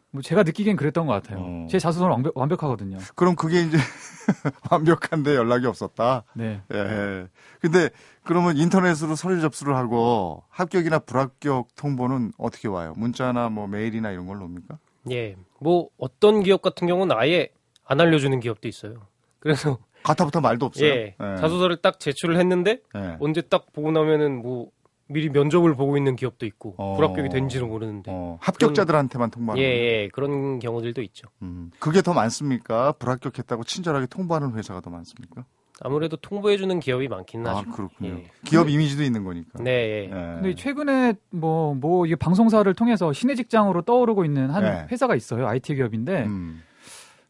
뭐 0.10 0.24
제가 0.24 0.42
느끼기엔 0.42 0.76
그랬던 0.76 1.06
것 1.06 1.14
같아요. 1.14 1.40
어. 1.42 1.68
제 1.70 1.78
자소서는 1.78 2.12
완벽, 2.12 2.36
완벽하거든요. 2.36 2.98
그럼 3.14 3.36
그게 3.36 3.62
이제 3.62 3.78
완벽한데 4.72 5.36
연락이 5.36 5.68
없었다. 5.68 6.24
네. 6.34 6.64
예. 6.74 7.28
근데 7.60 7.92
그러면 8.24 8.58
인터넷으로 8.58 9.16
서류 9.16 9.40
접수를 9.42 9.76
하고 9.76 10.44
합격이나 10.50 10.98
불합격 11.00 11.68
통보는 11.76 12.32
어떻게 12.40 12.68
와요? 12.68 12.96
문자나 12.98 13.50
뭐 13.50 13.68
메일이나 13.68 14.10
이런 14.10 14.26
걸로 14.26 14.46
옵니까? 14.46 14.80
예. 15.12 15.36
뭐 15.60 15.90
어떤 16.00 16.42
기업 16.42 16.64
같은 16.64 16.88
경우는 16.88 17.16
아예 17.16 17.50
안 17.86 18.02
알려주는 18.02 18.40
기업도 18.40 18.68
있어요. 18.68 19.06
그래서 19.38 19.78
가타부터 20.06 20.40
말도 20.40 20.68
없어요. 20.68 20.88
예. 20.88 21.16
예. 21.20 21.36
자소서를 21.38 21.78
딱 21.78 22.00
제출을 22.00 22.38
했는데 22.38 22.80
예. 22.96 23.18
언제 23.20 23.42
딱 23.42 23.74
보고 23.74 23.92
나면은 23.92 24.42
뭐 24.42 24.70
미리 25.08 25.30
면접을 25.30 25.76
보고 25.76 25.98
있는 25.98 26.16
기업도 26.16 26.46
있고 26.46 26.76
어... 26.78 26.96
불합격이 26.96 27.30
된지는 27.30 27.68
모르는데 27.68 28.12
어... 28.14 28.38
합격자들한테만 28.42 29.30
통보하는 29.30 29.62
예, 29.62 29.68
예, 29.68 30.10
그런 30.12 30.60
경우들도 30.60 31.02
있죠. 31.04 31.28
음. 31.44 31.72
그게 31.80 32.02
더 32.02 32.14
많습니까? 32.14 32.92
불합격했다고 32.94 33.64
친절하게 33.66 34.08
통보하는 34.08 34.54
회사가 34.56 34.82
더 34.82 34.90
많습니까? 34.90 35.46
아무래도 35.82 36.16
통보해주는 36.18 36.80
기업이 36.80 37.08
많긴 37.08 37.46
아, 37.46 37.58
하죠. 37.58 37.70
아, 37.70 37.76
그렇군요. 37.76 38.10
예. 38.12 38.32
기업 38.46 38.70
이미지도 38.70 39.04
있는 39.04 39.24
거니까. 39.24 39.62
네. 39.62 39.72
예. 39.72 40.04
예. 40.06 40.10
근데 40.10 40.56
최근에 40.56 41.16
뭐, 41.32 41.76
뭐, 41.76 42.06
이게 42.06 42.16
방송사를 42.16 42.74
통해서 42.76 43.12
신의 43.12 43.36
직장으로 43.36 43.82
떠오르고 43.82 44.24
있는 44.24 44.50
한 44.50 44.64
예. 44.64 44.88
회사가 44.90 45.16
있어요. 45.16 45.48
IT 45.48 45.76
기업인데. 45.76 46.24
음. 46.24 46.64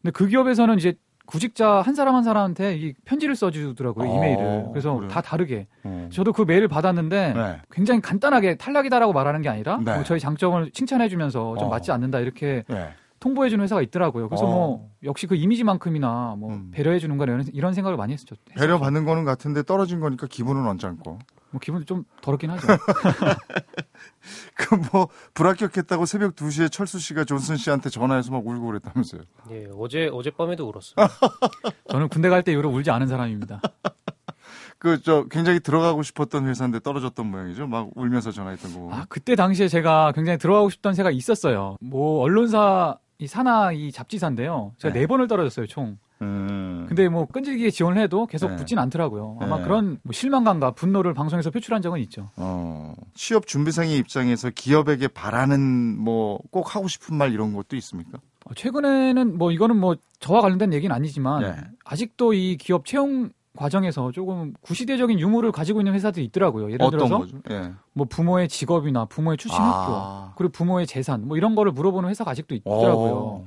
근데 0.00 0.12
그 0.12 0.28
기업에서는 0.28 0.78
이제 0.78 0.94
구직자 1.26 1.82
한 1.82 1.94
사람 1.94 2.14
한 2.14 2.22
사람한테 2.22 2.76
이 2.76 2.94
편지를 3.04 3.36
써주더라고요 3.36 4.08
어, 4.08 4.16
이메일을 4.16 4.66
그래서 4.70 4.94
그래. 4.94 5.08
다 5.08 5.20
다르게 5.20 5.66
어. 5.84 6.08
저도 6.12 6.32
그 6.32 6.42
메일을 6.42 6.68
받았는데 6.68 7.32
네. 7.34 7.60
굉장히 7.70 8.00
간단하게 8.00 8.56
탈락이다라고 8.56 9.12
말하는 9.12 9.42
게 9.42 9.48
아니라 9.48 9.78
네. 9.84 9.94
뭐 9.94 10.04
저희 10.04 10.20
장점을 10.20 10.70
칭찬해주면서 10.70 11.56
좀 11.58 11.68
어. 11.68 11.70
맞지 11.70 11.92
않는다 11.92 12.20
이렇게 12.20 12.64
네. 12.68 12.90
통보해주는 13.20 13.62
회사가 13.62 13.82
있더라고요. 13.82 14.28
그래서 14.28 14.44
뭐 14.44 14.74
어. 14.74 14.90
역시 15.02 15.26
그 15.26 15.34
이미지만큼이나 15.34 16.36
뭐 16.38 16.52
음. 16.52 16.70
배려해주는 16.70 17.16
거나 17.16 17.32
이런, 17.32 17.46
이런 17.52 17.74
생각을 17.74 17.96
많이 17.96 18.12
했었죠. 18.12 18.36
배려 18.56 18.78
받는 18.78 19.04
거는 19.04 19.24
같은데 19.24 19.62
떨어진 19.62 20.00
거니까 20.00 20.26
기분은 20.26 20.66
언짢고. 20.66 21.18
뭐 21.56 21.60
기분이 21.60 21.84
좀 21.86 22.04
더럽긴 22.20 22.50
하죠. 22.50 22.66
그 24.54 24.76
뭐 24.92 25.08
불합격했다고 25.34 26.04
새벽 26.04 26.34
2시에 26.36 26.70
철수 26.70 26.98
씨가 26.98 27.24
존슨 27.24 27.56
씨한테 27.56 27.88
전화해서 27.88 28.30
막 28.30 28.46
울고 28.46 28.66
그랬다면서요. 28.66 29.22
예, 29.50 29.66
어제 29.78 30.10
어젯밤에도 30.12 30.68
울었어요. 30.68 31.06
저는 31.90 32.08
군대 32.08 32.28
갈 32.28 32.42
때 32.42 32.52
이후로 32.52 32.68
울지 32.70 32.90
않은 32.90 33.08
사람입니다. 33.08 33.60
그 34.78 35.00
저 35.02 35.24
굉장히 35.30 35.58
들어가고 35.60 36.02
싶었던 36.02 36.46
회사인데 36.46 36.80
떨어졌던 36.80 37.26
모양이죠. 37.26 37.66
막 37.66 37.88
울면서 37.96 38.30
전화했던 38.30 38.74
거. 38.74 38.94
아, 38.94 39.06
그때 39.08 39.34
당시에 39.34 39.68
제가 39.68 40.12
굉장히 40.14 40.38
들어가고 40.38 40.68
싶던 40.70 40.94
새가 40.94 41.10
있었어요. 41.10 41.76
뭐 41.80 42.20
언론사 42.22 42.98
이 43.18 43.26
산하 43.26 43.72
이 43.72 43.90
잡지사인데요. 43.90 44.74
제가 44.78 44.92
네, 44.92 45.00
네 45.00 45.06
번을 45.06 45.26
떨어졌어요, 45.26 45.66
총. 45.66 45.98
음. 46.22 46.86
근데 46.88 47.08
뭐 47.08 47.26
끈질기게 47.26 47.70
지원을 47.70 48.00
해도 48.00 48.26
계속 48.26 48.50
네. 48.50 48.56
붙진 48.56 48.78
않더라고요. 48.78 49.38
아마 49.40 49.58
네. 49.58 49.64
그런 49.64 49.98
뭐 50.02 50.12
실망감과 50.12 50.70
분노를 50.72 51.12
방송에서 51.14 51.50
표출한 51.50 51.82
적은 51.82 52.00
있죠. 52.00 52.30
어. 52.36 52.94
취업 53.14 53.46
준비생의 53.46 53.96
입장에서 53.98 54.50
기업에게 54.50 55.08
바라는 55.08 55.98
뭐 55.98 56.38
꼭 56.50 56.74
하고 56.74 56.88
싶은 56.88 57.16
말 57.16 57.32
이런 57.32 57.52
것도 57.54 57.76
있습니까? 57.76 58.18
어, 58.44 58.54
최근에는 58.54 59.36
뭐 59.38 59.50
이거는 59.52 59.76
뭐 59.76 59.96
저와 60.20 60.40
관련된 60.40 60.72
얘기는 60.72 60.94
아니지만 60.94 61.42
네. 61.42 61.54
아직도 61.84 62.32
이 62.32 62.56
기업 62.56 62.86
채용 62.86 63.30
과정에서 63.56 64.12
조금 64.12 64.52
구시대적인 64.60 65.18
유무를 65.18 65.50
가지고 65.50 65.80
있는 65.80 65.94
회사들이 65.94 66.24
있더라고요. 66.26 66.70
예를 66.72 66.90
들어서 66.90 67.26
예. 67.50 67.72
뭐 67.94 68.06
부모의 68.08 68.48
직업이나 68.48 69.06
부모의 69.06 69.38
출신 69.38 69.58
학교 69.60 69.92
아. 69.94 70.32
그리고 70.36 70.52
부모의 70.52 70.86
재산 70.86 71.26
뭐 71.26 71.36
이런 71.38 71.54
거를 71.54 71.72
물어보는 71.72 72.10
회사가 72.10 72.30
아직도 72.32 72.54
있더라고요. 72.54 73.12
오. 73.12 73.46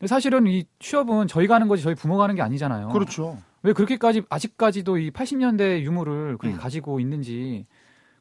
근데 0.00 0.08
사실은 0.08 0.46
이 0.46 0.64
취업은 0.78 1.28
저희가 1.28 1.54
하는 1.56 1.68
거지 1.68 1.82
저희 1.82 1.94
부모가 1.94 2.24
하는 2.24 2.34
게 2.34 2.40
아니잖아요. 2.40 2.88
그렇죠. 2.88 3.36
왜 3.62 3.74
그렇게까지 3.74 4.22
아직까지도 4.30 4.96
이 4.96 5.10
80년대 5.10 5.82
유무를 5.82 6.38
그렇게 6.38 6.56
음. 6.56 6.58
가지고 6.58 7.00
있는지 7.00 7.66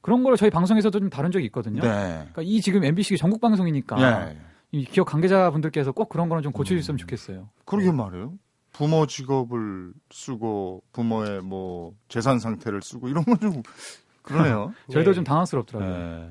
그런 0.02 0.24
걸 0.24 0.36
저희 0.36 0.50
방송에서도 0.50 1.00
좀 1.00 1.10
다룬 1.10 1.32
적이 1.32 1.46
있거든요. 1.46 1.82
네. 1.82 1.88
그러니까 1.88 2.42
이 2.42 2.60
지금 2.60 2.84
MBC 2.84 3.18
전국 3.18 3.40
방송이니까 3.40 3.96
네. 4.26 4.38
이 4.74 4.84
기업 4.84 5.06
관계자분들께서 5.06 5.94
꼭 5.94 6.10
그런 6.10 6.28
거는 6.28 6.44
좀 6.44 6.52
고쳐주셨으면 6.52 6.96
음. 6.96 6.98
좋겠어요. 6.98 7.50
그러게 7.64 7.94
말이에요. 7.94 8.34
부모 8.74 9.06
직업을 9.06 9.94
쓰고 10.12 10.84
부모의 10.92 11.42
뭐 11.42 11.94
재산 12.10 12.40
상태를 12.40 12.82
쓰고 12.82 13.08
이런 13.08 13.24
건 13.24 13.38
좀 13.40 13.64
그러네요. 14.22 14.74
저희도 14.92 15.12
네. 15.12 15.16
좀 15.16 15.24
당황스럽더라고요. 15.24 15.98
네. 15.98 16.30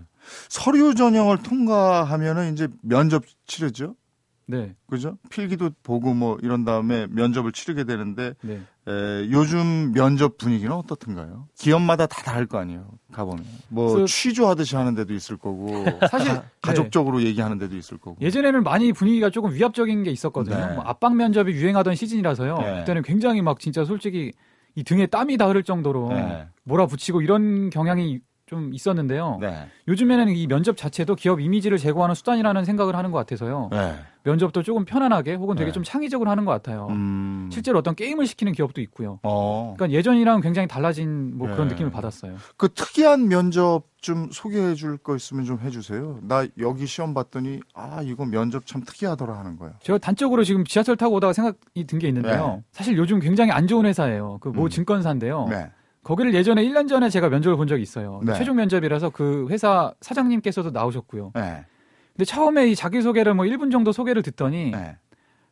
서류 0.50 0.94
전형을 0.94 1.42
통과하면은 1.42 2.52
이제 2.52 2.68
면접 2.82 3.24
치르죠. 3.46 3.94
네. 4.50 4.74
그죠? 4.88 5.18
필기도 5.28 5.70
보고 5.82 6.14
뭐 6.14 6.38
이런 6.42 6.64
다음에 6.64 7.06
면접을 7.10 7.52
치르게 7.52 7.84
되는데 7.84 8.32
네. 8.40 8.62
에, 8.88 9.30
요즘 9.30 9.92
면접 9.92 10.38
분위기는 10.38 10.72
어떻든가요? 10.72 11.46
기업마다 11.54 12.06
다 12.06 12.22
다를 12.22 12.46
거 12.46 12.56
아니에요. 12.56 12.88
가보면 13.12 13.44
뭐 13.68 14.06
취조하듯이 14.06 14.74
하는 14.74 14.94
데도 14.94 15.12
있을 15.12 15.36
거고 15.36 15.84
사실 16.10 16.40
가, 16.62 16.72
족적으로 16.72 17.18
네. 17.18 17.26
얘기하는 17.26 17.58
데도 17.58 17.76
있을 17.76 17.98
거고 17.98 18.16
예전에는 18.22 18.62
많이 18.62 18.94
분위기가 18.94 19.28
조금 19.28 19.52
위압적인 19.52 20.02
게 20.02 20.10
있었거든요. 20.10 20.56
네. 20.56 20.74
뭐 20.74 20.82
압박 20.84 21.14
면접이 21.14 21.52
유행하던 21.52 21.94
시즌이라서요. 21.94 22.56
네. 22.56 22.78
그때는 22.80 23.02
굉장히 23.02 23.42
막 23.42 23.60
진짜 23.60 23.84
솔직히 23.84 24.32
이 24.74 24.82
등에 24.82 25.06
땀이 25.06 25.36
다 25.36 25.46
흐를 25.48 25.62
정도로 25.62 26.08
네. 26.08 26.46
몰아붙이고 26.64 27.20
이런 27.20 27.68
경향이 27.68 28.20
좀 28.48 28.72
있었는데요. 28.72 29.38
네. 29.40 29.68
요즘에는 29.86 30.30
이 30.30 30.46
면접 30.46 30.76
자체도 30.76 31.14
기업 31.16 31.40
이미지를 31.40 31.76
제고하는 31.78 32.14
수단이라는 32.14 32.64
생각을 32.64 32.96
하는 32.96 33.10
것 33.12 33.18
같아서요. 33.18 33.68
네. 33.70 33.94
면접도 34.24 34.62
조금 34.62 34.84
편안하게 34.84 35.34
혹은 35.34 35.54
되게 35.54 35.66
네. 35.70 35.72
좀 35.72 35.84
창의적으로 35.84 36.30
하는 36.30 36.44
것 36.44 36.50
같아요. 36.52 36.88
음... 36.90 37.48
실제로 37.52 37.78
어떤 37.78 37.94
게임을 37.94 38.26
시키는 38.26 38.52
기업도 38.52 38.80
있고요. 38.82 39.20
어... 39.22 39.74
그러니까 39.76 39.96
예전이랑 39.96 40.40
굉장히 40.40 40.66
달라진 40.68 41.36
뭐 41.38 41.48
그런 41.48 41.68
네. 41.68 41.74
느낌을 41.74 41.90
받았어요. 41.92 42.34
그 42.56 42.68
특이한 42.72 43.28
면접 43.28 43.84
좀 44.00 44.28
소개해 44.32 44.74
줄 44.74 44.98
거 44.98 45.14
있으면 45.16 45.44
좀 45.44 45.60
해주세요. 45.60 46.18
나 46.22 46.46
여기 46.58 46.86
시험 46.86 47.14
봤더니 47.14 47.60
아 47.74 48.00
이거 48.02 48.24
면접 48.26 48.66
참 48.66 48.82
특이하더라 48.82 49.38
하는 49.38 49.56
거예요. 49.56 49.74
제가 49.82 49.98
단적으로 49.98 50.42
지금 50.44 50.64
지하철 50.64 50.96
타고 50.96 51.16
오다가 51.16 51.32
생각이 51.32 51.86
든 51.86 51.98
게 51.98 52.08
있는데요. 52.08 52.56
네. 52.56 52.62
사실 52.72 52.96
요즘 52.96 53.20
굉장히 53.20 53.50
안 53.52 53.66
좋은 53.66 53.86
회사예요. 53.86 54.38
그모 54.40 54.64
음. 54.64 54.68
증권사인데요. 54.68 55.46
네. 56.08 56.14
거기를 56.14 56.34
예전에 56.34 56.64
1년 56.64 56.88
전에 56.88 57.10
제가 57.10 57.28
면접을 57.28 57.56
본 57.56 57.66
적이 57.68 57.82
있어요. 57.82 58.20
네. 58.24 58.32
최종 58.34 58.56
면접이라서 58.56 59.10
그 59.10 59.46
회사 59.50 59.92
사장님께서도 60.00 60.70
나오셨고요. 60.70 61.32
네. 61.34 61.64
근데 62.16 62.24
처음에 62.24 62.68
이 62.68 62.74
자기소개를 62.74 63.34
뭐 63.34 63.44
1분 63.44 63.70
정도 63.70 63.92
소개를 63.92 64.22
듣더니 64.22 64.70
네. 64.70 64.96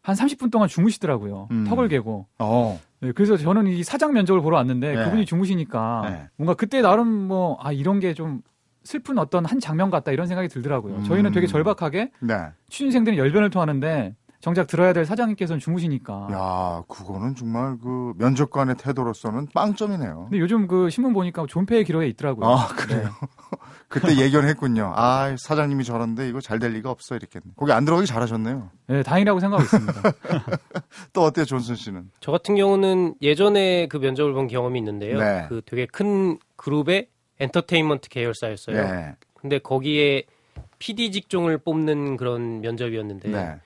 한 0.02 0.16
30분 0.16 0.50
동안 0.50 0.68
주무시더라고요. 0.68 1.48
음. 1.50 1.64
턱을 1.68 1.88
개고. 1.88 2.26
어. 2.38 2.80
네, 3.00 3.12
그래서 3.12 3.36
저는 3.36 3.66
이 3.66 3.82
사장 3.82 4.12
면접을 4.14 4.40
보러 4.40 4.56
왔는데 4.56 4.94
네. 4.94 5.04
그분이 5.04 5.26
주무시니까 5.26 6.02
네. 6.08 6.28
뭔가 6.36 6.54
그때 6.54 6.80
나름 6.80 7.08
뭐, 7.08 7.58
아, 7.60 7.72
이런 7.72 8.00
게 8.00 8.14
좀 8.14 8.40
슬픈 8.82 9.18
어떤 9.18 9.44
한 9.44 9.58
장면 9.58 9.90
같다 9.90 10.12
이런 10.12 10.28
생각이 10.28 10.46
들더라고요. 10.48 10.94
음. 10.94 11.04
저희는 11.04 11.32
되게 11.32 11.46
절박하게 11.48 12.12
네. 12.20 12.34
취준생들은 12.68 13.18
열변을 13.18 13.50
토하는데 13.50 14.14
정작 14.46 14.68
들어야 14.68 14.92
될 14.92 15.04
사장님께서는 15.04 15.58
주무시니까. 15.58 16.28
야, 16.30 16.84
그거는 16.86 17.34
정말 17.34 17.76
그 17.82 18.12
면접관의 18.16 18.76
태도로서는 18.76 19.48
빵점이네요. 19.52 20.28
근데 20.30 20.38
요즘 20.38 20.68
그 20.68 20.88
신문 20.88 21.12
보니까 21.12 21.46
존폐의 21.48 21.82
기록에 21.82 22.06
있더라고요. 22.10 22.48
아, 22.48 22.68
그래요? 22.68 23.00
네. 23.02 23.08
그때 23.88 24.16
예견했군요. 24.16 24.92
아, 24.94 25.34
사장님이 25.36 25.82
저런데 25.82 26.28
이거 26.28 26.40
잘 26.40 26.60
될 26.60 26.70
리가 26.74 26.92
없어 26.92 27.16
이렇게. 27.16 27.40
거기 27.56 27.72
안 27.72 27.84
들어가기 27.84 28.06
잘하셨네요. 28.06 28.70
네, 28.86 29.02
다행이라고 29.02 29.40
생각하고 29.40 29.64
있습니다. 29.64 30.02
또 31.12 31.22
어때요, 31.24 31.44
존슨 31.44 31.74
씨는? 31.74 32.12
저 32.20 32.30
같은 32.30 32.54
경우는 32.54 33.16
예전에 33.22 33.88
그 33.88 33.96
면접을 33.96 34.32
본 34.32 34.46
경험이 34.46 34.78
있는데요. 34.78 35.18
네. 35.18 35.46
그 35.48 35.60
되게 35.66 35.86
큰 35.86 36.38
그룹의 36.54 37.08
엔터테인먼트 37.40 38.08
계열사였어요. 38.10 38.76
네. 38.80 39.16
근데 39.34 39.58
거기에 39.58 40.22
PD 40.78 41.10
직종을 41.10 41.58
뽑는 41.58 42.16
그런 42.16 42.60
면접이었는데 42.60 43.28
네. 43.30 43.56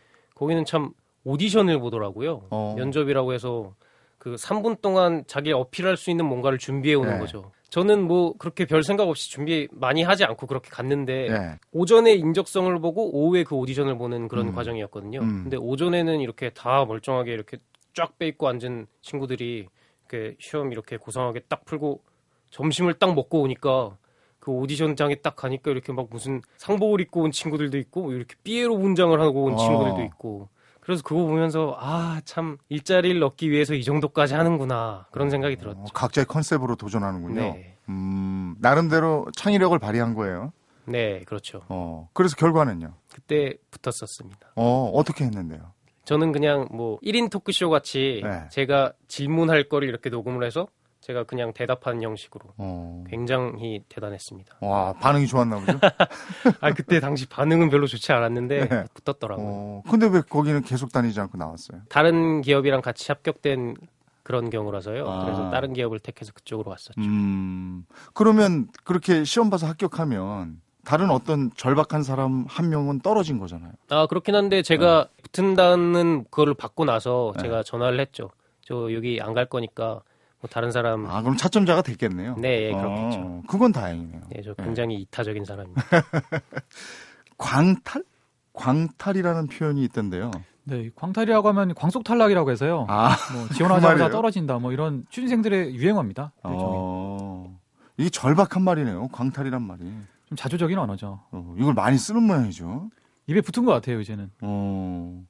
거기는 0.40 0.64
참 0.64 0.92
오디션을 1.24 1.78
보더라고요. 1.80 2.46
어. 2.48 2.74
면접이라고 2.78 3.34
해서 3.34 3.74
그 4.16 4.36
3분 4.36 4.80
동안 4.80 5.22
자기 5.26 5.52
어필할 5.52 5.98
수 5.98 6.10
있는 6.10 6.24
뭔가를 6.24 6.56
준비해 6.56 6.94
오는 6.94 7.12
네. 7.12 7.18
거죠. 7.18 7.52
저는 7.68 8.02
뭐 8.02 8.32
그렇게 8.38 8.64
별 8.64 8.82
생각 8.82 9.06
없이 9.06 9.30
준비 9.30 9.68
많이 9.70 10.02
하지 10.02 10.24
않고 10.24 10.46
그렇게 10.46 10.70
갔는데 10.70 11.28
네. 11.28 11.58
오전에 11.72 12.14
인적성을 12.14 12.80
보고 12.80 13.10
오후에 13.14 13.44
그 13.44 13.54
오디션을 13.54 13.98
보는 13.98 14.28
그런 14.28 14.48
음. 14.48 14.54
과정이었거든요. 14.54 15.20
음. 15.20 15.42
근데 15.42 15.58
오전에는 15.58 16.20
이렇게 16.20 16.48
다 16.48 16.86
멀쩡하게 16.86 17.32
이렇게 17.32 17.58
쫙 17.94 18.18
빼입고 18.18 18.48
앉은 18.48 18.86
친구들이 19.02 19.68
이렇게 20.08 20.36
시험 20.40 20.72
이렇게 20.72 20.96
고상하게 20.96 21.40
딱 21.48 21.66
풀고 21.66 22.00
점심을 22.48 22.94
딱 22.94 23.14
먹고 23.14 23.42
오니까 23.42 23.96
그 24.40 24.50
오디션장에 24.50 25.16
딱 25.16 25.36
가니까 25.36 25.70
이렇게 25.70 25.92
막 25.92 26.08
무슨 26.10 26.40
상복을 26.56 27.00
입고 27.02 27.22
온 27.22 27.30
친구들도 27.30 27.76
있고 27.78 28.02
뭐 28.02 28.12
이렇게 28.12 28.34
삐에로 28.42 28.78
분장을 28.78 29.18
하고 29.20 29.44
온 29.44 29.54
어. 29.54 29.56
친구들도 29.56 30.02
있고 30.02 30.48
그래서 30.80 31.02
그거 31.02 31.22
보면서 31.24 31.76
아 31.78 32.20
참 32.24 32.58
일자리를 32.68 33.22
얻기 33.22 33.50
위해서 33.50 33.74
이 33.74 33.82
정도까지 33.84 34.34
하는구나 34.34 35.06
그런 35.10 35.30
생각이 35.30 35.56
들었죠. 35.56 35.80
어, 35.80 35.84
각자의 35.92 36.26
컨셉으로 36.26 36.76
도전하는군요. 36.76 37.40
네. 37.40 37.76
음, 37.88 38.54
나름대로 38.60 39.26
창의력을 39.36 39.78
발휘한 39.78 40.14
거예요. 40.14 40.52
네, 40.86 41.22
그렇죠. 41.24 41.62
어, 41.68 42.08
그래서 42.12 42.36
결과는요? 42.36 42.94
그때 43.12 43.54
붙었었습니다. 43.70 44.52
어, 44.56 44.90
어떻게 44.94 45.24
했는데요? 45.24 45.72
저는 46.04 46.32
그냥 46.32 46.66
뭐 46.72 46.98
1인 47.00 47.30
토크쇼 47.30 47.70
같이 47.70 48.20
네. 48.24 48.48
제가 48.50 48.92
질문할 49.08 49.68
거를 49.68 49.88
이렇게 49.88 50.10
녹음을 50.10 50.44
해서 50.44 50.66
제가 51.00 51.24
그냥 51.24 51.52
대답하는 51.54 52.02
형식으로 52.02 52.44
어... 52.58 53.04
굉장히 53.08 53.82
대단했습니다. 53.88 54.56
와 54.60 54.92
반응이 54.94 55.26
좋았나 55.26 55.58
보죠? 55.60 55.78
아 56.60 56.72
그때 56.74 57.00
당시 57.00 57.26
반응은 57.26 57.70
별로 57.70 57.86
좋지 57.86 58.12
않았는데 58.12 58.68
네. 58.68 58.84
붙었더라고요. 58.94 59.46
어... 59.48 59.82
근데 59.90 60.06
왜 60.06 60.20
거기는 60.20 60.60
계속 60.62 60.92
다니지 60.92 61.18
않고 61.20 61.38
나왔어요? 61.38 61.80
다른 61.88 62.42
기업이랑 62.42 62.82
같이 62.82 63.10
합격된 63.10 63.76
그런 64.22 64.50
경우라서요. 64.50 65.08
아... 65.08 65.24
그래서 65.24 65.50
다른 65.50 65.72
기업을 65.72 66.00
택해서 66.00 66.32
그쪽으로 66.32 66.70
왔었죠. 66.70 67.00
음... 67.00 67.86
그러면 68.12 68.68
그렇게 68.84 69.24
시험 69.24 69.48
봐서 69.48 69.66
합격하면 69.68 70.60
다른 70.84 71.10
어떤 71.10 71.50
절박한 71.56 72.02
사람 72.02 72.44
한 72.48 72.68
명은 72.68 73.00
떨어진 73.00 73.38
거잖아요. 73.38 73.72
아 73.88 74.06
그렇긴 74.06 74.34
한데 74.34 74.60
제가 74.62 75.08
네. 75.16 75.22
붙은다는 75.22 76.24
그거를 76.24 76.52
받고 76.54 76.84
나서 76.84 77.32
네. 77.36 77.42
제가 77.42 77.62
전화를 77.62 78.00
했죠. 78.00 78.30
저 78.60 78.92
여기 78.92 79.18
안 79.22 79.32
갈 79.34 79.46
거니까 79.46 80.02
뭐 80.40 80.48
다른 80.50 80.70
사람 80.70 81.06
아 81.06 81.20
그럼 81.22 81.36
차점자가 81.36 81.82
됐겠네요. 81.82 82.36
네, 82.36 82.68
예, 82.68 82.72
그렇겠죠. 82.72 83.20
어, 83.20 83.42
그건 83.46 83.72
다행이네요. 83.72 84.22
네, 84.30 84.42
저 84.42 84.54
굉장히 84.54 84.96
네. 84.96 85.00
이타적인 85.02 85.44
사람입니다. 85.44 85.82
광탈? 87.36 88.04
광탈이라는 88.52 89.46
표현이 89.48 89.82
있던데요. 89.84 90.30
네, 90.64 90.90
광탈이라고 90.94 91.48
하면 91.48 91.74
광속 91.74 92.04
탈락이라고 92.04 92.50
해서요. 92.50 92.86
아, 92.88 93.16
뭐 93.32 93.48
지원하자마자 93.54 94.06
그 94.06 94.12
떨어진다, 94.12 94.58
뭐 94.58 94.72
이런 94.72 95.04
취준생들의 95.10 95.74
유행어입니다. 95.74 96.32
어, 96.42 97.58
이게 97.96 98.08
절박한 98.10 98.62
말이네요. 98.62 99.08
광탈이란 99.08 99.62
말이. 99.62 99.80
좀 100.26 100.36
자조적인 100.36 100.78
언어죠. 100.78 101.20
어, 101.32 101.54
이걸 101.58 101.74
많이 101.74 101.98
쓰는 101.98 102.22
모양이죠. 102.22 102.90
입에 103.26 103.40
붙은 103.40 103.64
것 103.64 103.72
같아요, 103.72 104.00
이제는. 104.00 104.30
어, 104.42 105.22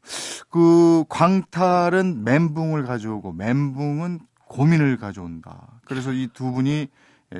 그 0.51 1.05
광탈은 1.09 2.25
멘붕을 2.25 2.85
가져오고 2.85 3.33
멘붕은 3.33 4.21
고민을 4.51 4.97
가져온다. 4.97 5.81
그래서 5.85 6.13
이 6.13 6.29
두 6.33 6.51
분이 6.51 6.89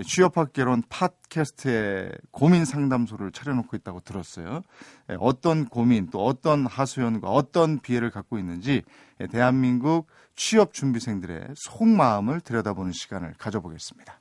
취업학개론 0.07 0.85
팟캐스트에 0.89 2.13
고민 2.31 2.65
상담소를 2.65 3.33
차려놓고 3.33 3.77
있다고 3.77 4.01
들었어요. 4.01 4.63
예, 5.11 5.17
어떤 5.19 5.65
고민 5.67 6.09
또 6.11 6.25
어떤 6.25 6.65
하소연과 6.65 7.29
어떤 7.29 7.81
비애를 7.81 8.11
갖고 8.11 8.39
있는지 8.39 8.83
예, 9.21 9.27
대한민국 9.27 10.07
취업 10.37 10.73
준비생들의 10.73 11.49
속마음을 11.57 12.41
들여다보는 12.41 12.93
시간을 12.93 13.35
가져보겠습니다. 13.39 14.21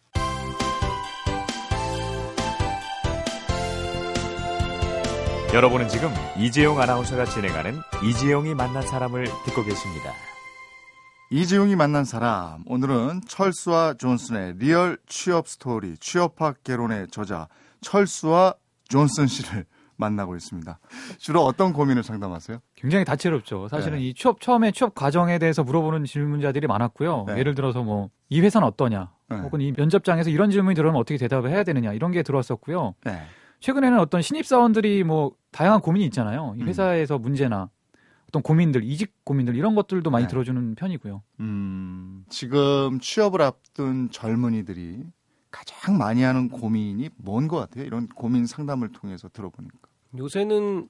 여러분은 5.54 5.88
지금 5.88 6.10
이재용 6.38 6.80
아나운서가 6.80 7.26
진행하는 7.26 7.80
이재용이 8.04 8.54
만난 8.54 8.84
사람을 8.84 9.26
듣고 9.46 9.64
계십니다. 9.64 10.14
이재용이 11.32 11.76
만난 11.76 12.06
사람 12.06 12.64
오늘은 12.66 13.22
철수와 13.28 13.94
존슨의 13.96 14.56
리얼 14.58 14.98
취업 15.06 15.48
스토리 15.48 15.96
취업학 15.98 16.64
개론의 16.64 17.08
저자 17.12 17.48
철수와 17.82 18.56
존슨 18.88 19.28
씨를 19.28 19.66
만나고 19.98 20.36
있습니다. 20.38 20.80
주로 21.18 21.42
어떤 21.42 21.74
고민을 21.74 22.04
상담하세요? 22.04 22.60
굉장히 22.76 23.04
다채롭죠. 23.04 23.68
사실은 23.68 23.98
네. 23.98 24.06
이 24.06 24.14
취업 24.14 24.40
처음에 24.40 24.72
취업 24.72 24.96
과정에 24.96 25.38
대해서 25.40 25.64
물어보는 25.64 26.06
질문자들이 26.06 26.68
많았고요. 26.68 27.26
네. 27.28 27.38
예를 27.38 27.54
들어서 27.54 27.84
뭐 27.84 28.10
이 28.30 28.42
회사는 28.42 28.68
어떠냐, 28.68 29.12
네. 29.30 29.38
혹은 29.38 29.60
이 29.60 29.72
면접장에서 29.76 30.30
이런 30.30 30.52
질문이 30.52 30.76
들어오면 30.76 31.00
어떻게 31.02 31.18
대답을 31.18 31.50
해야 31.50 31.64
되느냐 31.64 31.94
이런 31.94 32.12
게 32.12 32.22
들어왔었고요. 32.22 32.94
네. 33.04 33.22
최근에는 33.60 34.00
어떤 34.00 34.22
신입 34.22 34.46
사원들이 34.46 35.04
뭐 35.04 35.32
다양한 35.52 35.82
고민이 35.82 36.06
있잖아요. 36.06 36.54
이 36.58 36.62
음. 36.62 36.68
회사에서 36.68 37.18
음. 37.18 37.22
문제나 37.24 37.70
어떤 38.30 38.42
고민들, 38.44 38.84
이직 38.84 39.14
고민들 39.24 39.56
이런 39.56 39.76
것들도 39.76 40.10
많이 40.12 40.26
네. 40.26 40.30
들어주는 40.30 40.76
편이고요. 40.76 41.24
음, 41.40 42.24
지금 42.30 43.00
취업을 43.00 43.42
앞둔 43.42 44.10
젊은이들이 44.12 45.04
가장 45.52 45.98
많이 45.98 46.22
하는 46.22 46.48
고민이 46.50 47.10
뭔 47.18 47.48
것 47.48 47.58
같아요? 47.58 47.86
이런 47.86 48.08
고민 48.08 48.46
상담을 48.46 48.92
통해서 48.92 49.30
들어보니까. 49.30 49.78
요새는 50.18 50.88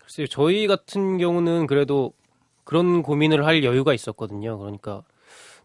글쎄요, 0.00 0.26
저희 0.26 0.66
같은 0.66 1.16
경우는 1.16 1.66
그래도 1.66 2.12
그런 2.64 3.02
고민을 3.02 3.46
할 3.46 3.64
여유가 3.64 3.94
있었거든요. 3.94 4.58
그러니까 4.58 5.02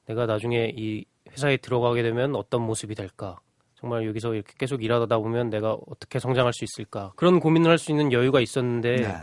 내가 0.06 0.26
나중에 0.26 0.74
이 0.76 1.04
회사에 1.32 1.58
들어가게 1.58 2.02
되면 2.02 2.36
어떤 2.36 2.62
모습이 2.62 2.96
될까? 2.96 3.40
정말 3.76 4.06
여기서 4.08 4.34
이렇게 4.34 4.54
계속 4.58 4.84
일하다 4.84 5.18
보면 5.18 5.50
내가 5.50 5.78
어떻게 5.88 6.20
성장할 6.20 6.54
수 6.54 6.64
있을까? 6.64 7.12
그런 7.18 7.40
고민을 7.42 7.70
할 7.70 7.78
수 7.78 7.92
있는 7.92 8.12
여유가 8.14 8.40
있었는데 8.40 8.96
네. 8.96 9.16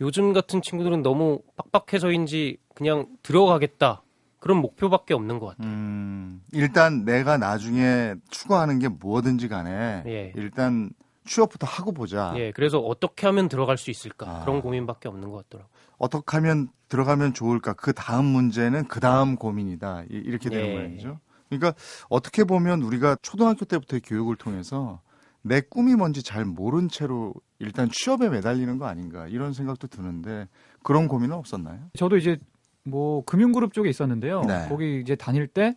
요즘 0.00 0.32
같은 0.32 0.62
친구들은 0.62 1.02
너무 1.02 1.40
빡빡해서인지 1.56 2.58
그냥 2.74 3.06
들어가겠다. 3.22 4.02
그런 4.38 4.58
목표밖에 4.58 5.14
없는 5.14 5.38
것 5.38 5.46
같아요. 5.46 5.66
음, 5.66 6.42
일단 6.52 7.04
내가 7.06 7.38
나중에 7.38 8.14
추구하는 8.28 8.78
게 8.78 8.88
뭐든지 8.88 9.48
간에 9.48 10.02
예. 10.06 10.32
일단 10.36 10.90
취업부터 11.24 11.66
하고 11.66 11.92
보자. 11.92 12.34
예, 12.36 12.52
그래서 12.52 12.78
어떻게 12.78 13.26
하면 13.26 13.48
들어갈 13.48 13.78
수 13.78 13.90
있을까 13.90 14.28
아. 14.28 14.40
그런 14.44 14.60
고민밖에 14.60 15.08
없는 15.08 15.30
것 15.30 15.44
같더라고요. 15.44 15.72
어떻게 15.96 16.36
하면 16.36 16.68
들어가면 16.88 17.32
좋을까 17.32 17.72
그 17.72 17.94
다음 17.94 18.26
문제는 18.26 18.86
그 18.88 19.00
다음 19.00 19.36
고민이다 19.36 20.04
이렇게 20.10 20.50
되는 20.50 20.66
예. 20.66 20.72
모양이죠. 20.74 21.20
그러니까 21.48 21.72
어떻게 22.10 22.44
보면 22.44 22.82
우리가 22.82 23.16
초등학교 23.22 23.64
때부터의 23.64 24.02
교육을 24.02 24.36
통해서 24.36 25.00
내 25.44 25.60
꿈이 25.60 25.94
뭔지 25.94 26.22
잘 26.22 26.44
모른 26.44 26.88
채로 26.88 27.34
일단 27.58 27.88
취업에 27.92 28.28
매달리는 28.28 28.78
거 28.78 28.86
아닌가 28.86 29.28
이런 29.28 29.52
생각도 29.52 29.86
드는데 29.86 30.48
그런 30.82 31.06
고민은 31.06 31.36
없었나요? 31.36 31.90
저도 31.96 32.16
이제 32.16 32.38
뭐 32.82 33.22
금융그룹 33.24 33.72
쪽에 33.72 33.88
있었는데요. 33.88 34.42
네. 34.42 34.66
거기 34.68 35.00
이제 35.00 35.14
다닐 35.14 35.46
때 35.46 35.76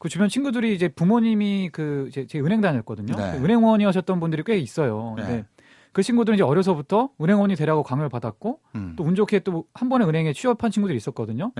그 0.00 0.08
주변 0.08 0.30
친구들이 0.30 0.74
이제 0.74 0.88
부모님이 0.88 1.68
그 1.70 2.06
이제 2.08 2.26
제 2.26 2.40
은행 2.40 2.62
다녔거든요. 2.62 3.14
네. 3.14 3.32
은행원이하셨던 3.36 4.18
분들이 4.18 4.42
꽤 4.46 4.56
있어요. 4.56 5.12
네. 5.18 5.22
근데 5.22 5.44
그 5.92 6.02
친구들은 6.02 6.36
이제 6.36 6.42
어려서부터 6.42 7.10
은행원이 7.20 7.54
되라고 7.54 7.82
강요를 7.82 8.08
받았고 8.08 8.60
음. 8.76 8.94
또운 8.96 9.14
좋게 9.14 9.40
또 9.40 9.66
한 9.74 9.90
번에 9.90 10.06
은행에 10.06 10.32
취업한 10.32 10.70
친구들이 10.70 10.96
있었거든요. 10.96 11.52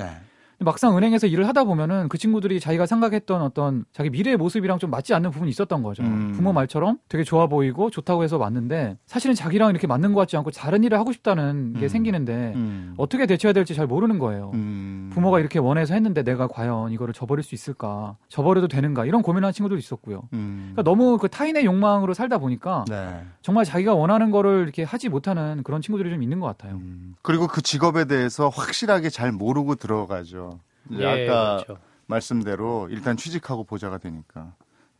네. 0.60 0.64
막상 0.64 0.96
은행에서 0.96 1.26
일을 1.26 1.48
하다 1.48 1.64
보면은 1.64 2.08
그 2.08 2.18
친구들이 2.18 2.60
자기가 2.60 2.84
생각했던 2.84 3.40
어떤 3.40 3.84
자기 3.92 4.10
미래의 4.10 4.36
모습이랑 4.36 4.78
좀 4.78 4.90
맞지 4.90 5.14
않는 5.14 5.30
부분이 5.30 5.50
있었던 5.50 5.82
거죠. 5.82 6.02
음. 6.02 6.32
부모 6.36 6.52
말처럼 6.52 6.98
되게 7.08 7.24
좋아 7.24 7.46
보이고 7.46 7.88
좋다고 7.88 8.22
해서 8.22 8.36
맞는데 8.36 8.98
사실은 9.06 9.34
자기랑 9.34 9.70
이렇게 9.70 9.86
맞는 9.86 10.12
것 10.12 10.20
같지 10.20 10.36
않고 10.36 10.50
다른 10.50 10.84
일을 10.84 10.98
하고 10.98 11.12
싶다는 11.12 11.72
게 11.74 11.86
음. 11.86 11.88
생기는데 11.88 12.52
음. 12.54 12.94
어떻게 12.98 13.24
대처해야 13.26 13.54
될지 13.54 13.74
잘 13.74 13.86
모르는 13.86 14.18
거예요. 14.18 14.50
음. 14.52 15.10
부모가 15.14 15.40
이렇게 15.40 15.58
원해서 15.58 15.94
했는데 15.94 16.22
내가 16.22 16.46
과연 16.46 16.92
이거를 16.92 17.14
저버릴 17.14 17.42
수 17.42 17.54
있을까? 17.54 18.16
저버려도 18.28 18.68
되는가? 18.68 19.06
이런 19.06 19.22
고민하는 19.22 19.52
친구들도 19.52 19.78
있었고요. 19.78 20.28
음. 20.34 20.72
그러니까 20.74 20.82
너무 20.82 21.16
그 21.16 21.28
타인의 21.28 21.64
욕망으로 21.64 22.12
살다 22.12 22.38
보니까 22.38 22.84
네. 22.88 23.24
정말 23.40 23.64
자기가 23.64 23.94
원하는 23.94 24.30
거를 24.30 24.62
이렇게 24.62 24.82
하지 24.82 25.08
못하는 25.08 25.62
그런 25.62 25.80
친구들이 25.80 26.10
좀 26.10 26.22
있는 26.22 26.38
것 26.38 26.46
같아요. 26.46 26.74
음. 26.74 27.14
그리고 27.22 27.46
그 27.46 27.62
직업에 27.62 28.04
대해서 28.04 28.48
확실하게 28.48 29.08
잘 29.08 29.32
모르고 29.32 29.76
들어가죠. 29.76 30.49
예, 30.92 31.06
아까 31.06 31.62
그렇죠. 31.64 31.82
말씀대로 32.06 32.88
일단 32.90 33.16
취직하고 33.16 33.64
보자가 33.64 33.98
되니까. 33.98 34.54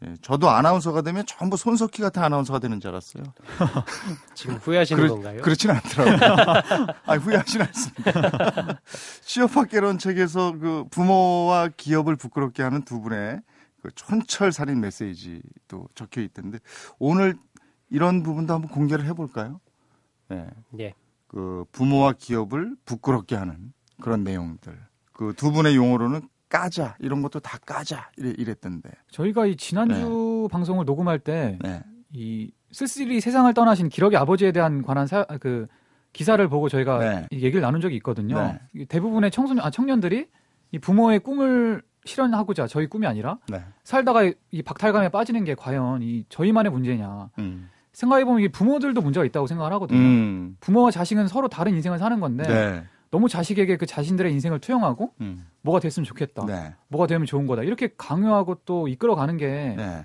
예, 0.05 0.15
저도 0.23 0.49
아나운서가 0.49 1.03
되면 1.03 1.25
전부 1.27 1.57
손석희 1.59 2.01
같은 2.01 2.23
아나운서가 2.23 2.59
되는 2.59 2.81
줄 2.81 2.91
알았어요. 2.91 3.23
지금 4.35 4.57
후회하시는 4.57 5.03
그러, 5.03 5.15
건가요? 5.15 5.43
그렇지는 5.43 5.75
않더라고요. 5.77 6.87
아, 7.05 7.17
후회하지는 7.17 7.67
않습니다. 7.67 8.81
취업학개론 9.23 9.99
책에서 9.99 10.53
그 10.53 10.85
부모와 10.91 11.69
기업을 11.77 12.17
부끄럽게 12.17 12.63
하는 12.63 12.83
두 12.83 13.01
분의 13.03 13.43
그 13.83 13.91
촌철살인 13.95 14.81
메시지도 14.81 15.89
적혀 15.95 16.23
있던데 16.23 16.59
오늘 16.99 17.35
이런 17.91 18.23
부분도 18.23 18.55
한번 18.55 18.71
공개를 18.71 19.05
해볼까요? 19.07 19.61
네. 20.29 20.47
예. 20.79 20.95
그 21.27 21.65
부모와 21.73 22.15
기업을 22.19 22.77
부끄럽게 22.85 23.37
하는 23.37 23.73
그런 24.01 24.25
내용들. 24.25 24.79
그 25.21 25.35
두 25.35 25.53
분의 25.53 25.77
용어로는 25.77 26.23
까자 26.49 26.97
이런 26.99 27.21
것도 27.21 27.41
다 27.41 27.59
까자 27.59 28.11
이랬, 28.17 28.61
던데 28.61 28.89
저희가 29.11 29.45
이 29.45 29.57
지난주 29.57 29.95
네. 29.95 30.49
방송을 30.51 30.87
녹음할 30.87 31.19
때이 31.19 31.59
네. 31.61 32.49
쓸쓸히 32.73 33.21
세상을 33.21 33.53
떠나신 33.53 33.91
기러기 33.91 34.17
아버지에 34.17 34.51
대한 34.51 34.83
관한 34.83 35.07
사, 35.07 35.25
그 35.41 35.67
기사를 36.15 36.47
보고 36.49 36.71
저희가 36.71 36.99
네. 36.99 37.27
얘기를 37.33 37.61
나눈 37.61 37.83
적이 37.83 37.97
있거든요. 37.97 38.59
네. 38.75 38.87
대부분의 38.87 39.31
청소년 39.31 39.65
아 39.65 39.71
청년들이 39.71 40.27
이 40.73 40.79
부모의 40.79 41.21
꿈을 41.21 41.83
실현하고자 42.07 42.67
저희 42.67 42.87
꿈이 42.87 43.07
아니라 43.07 43.39
네. 43.49 43.63
살다가 43.85 44.23
이 44.51 44.63
박탈감에 44.63 45.11
빠지는 45.11 45.45
게 45.45 45.55
과연 45.55 46.01
이 46.03 46.25
저희만의 46.31 46.73
문제냐. 46.73 47.29
음. 47.39 47.69
생각해 47.93 48.25
보면 48.25 48.41
이 48.41 48.49
부모들도 48.49 49.01
문제가 49.03 49.27
있다고 49.27 49.47
생각을 49.47 49.73
하거든요. 49.75 49.99
음. 49.99 50.57
부모와 50.61 50.91
자식은 50.91 51.29
서로 51.29 51.49
다른 51.49 51.75
인생을 51.75 51.99
사는 51.99 52.19
건데 52.21 52.45
네. 52.45 52.85
너무 53.11 53.29
자식에게 53.29 53.77
그 53.77 53.87
자신들의 53.87 54.33
인생을 54.33 54.61
투영하고 54.61 55.13
음. 55.21 55.47
뭐가 55.63 55.81
됐으면 55.81 56.05
좋겠다. 56.05 56.47
네. 56.47 56.75
뭐가 56.89 57.07
되면 57.07 57.27
좋은 57.27 57.47
거다. 57.47 57.63
이렇게 57.63 57.91
강요하고 57.97 58.61
또 58.65 58.89
이끌어가는 58.89 59.37
게 59.37 59.75
네. 59.77 60.05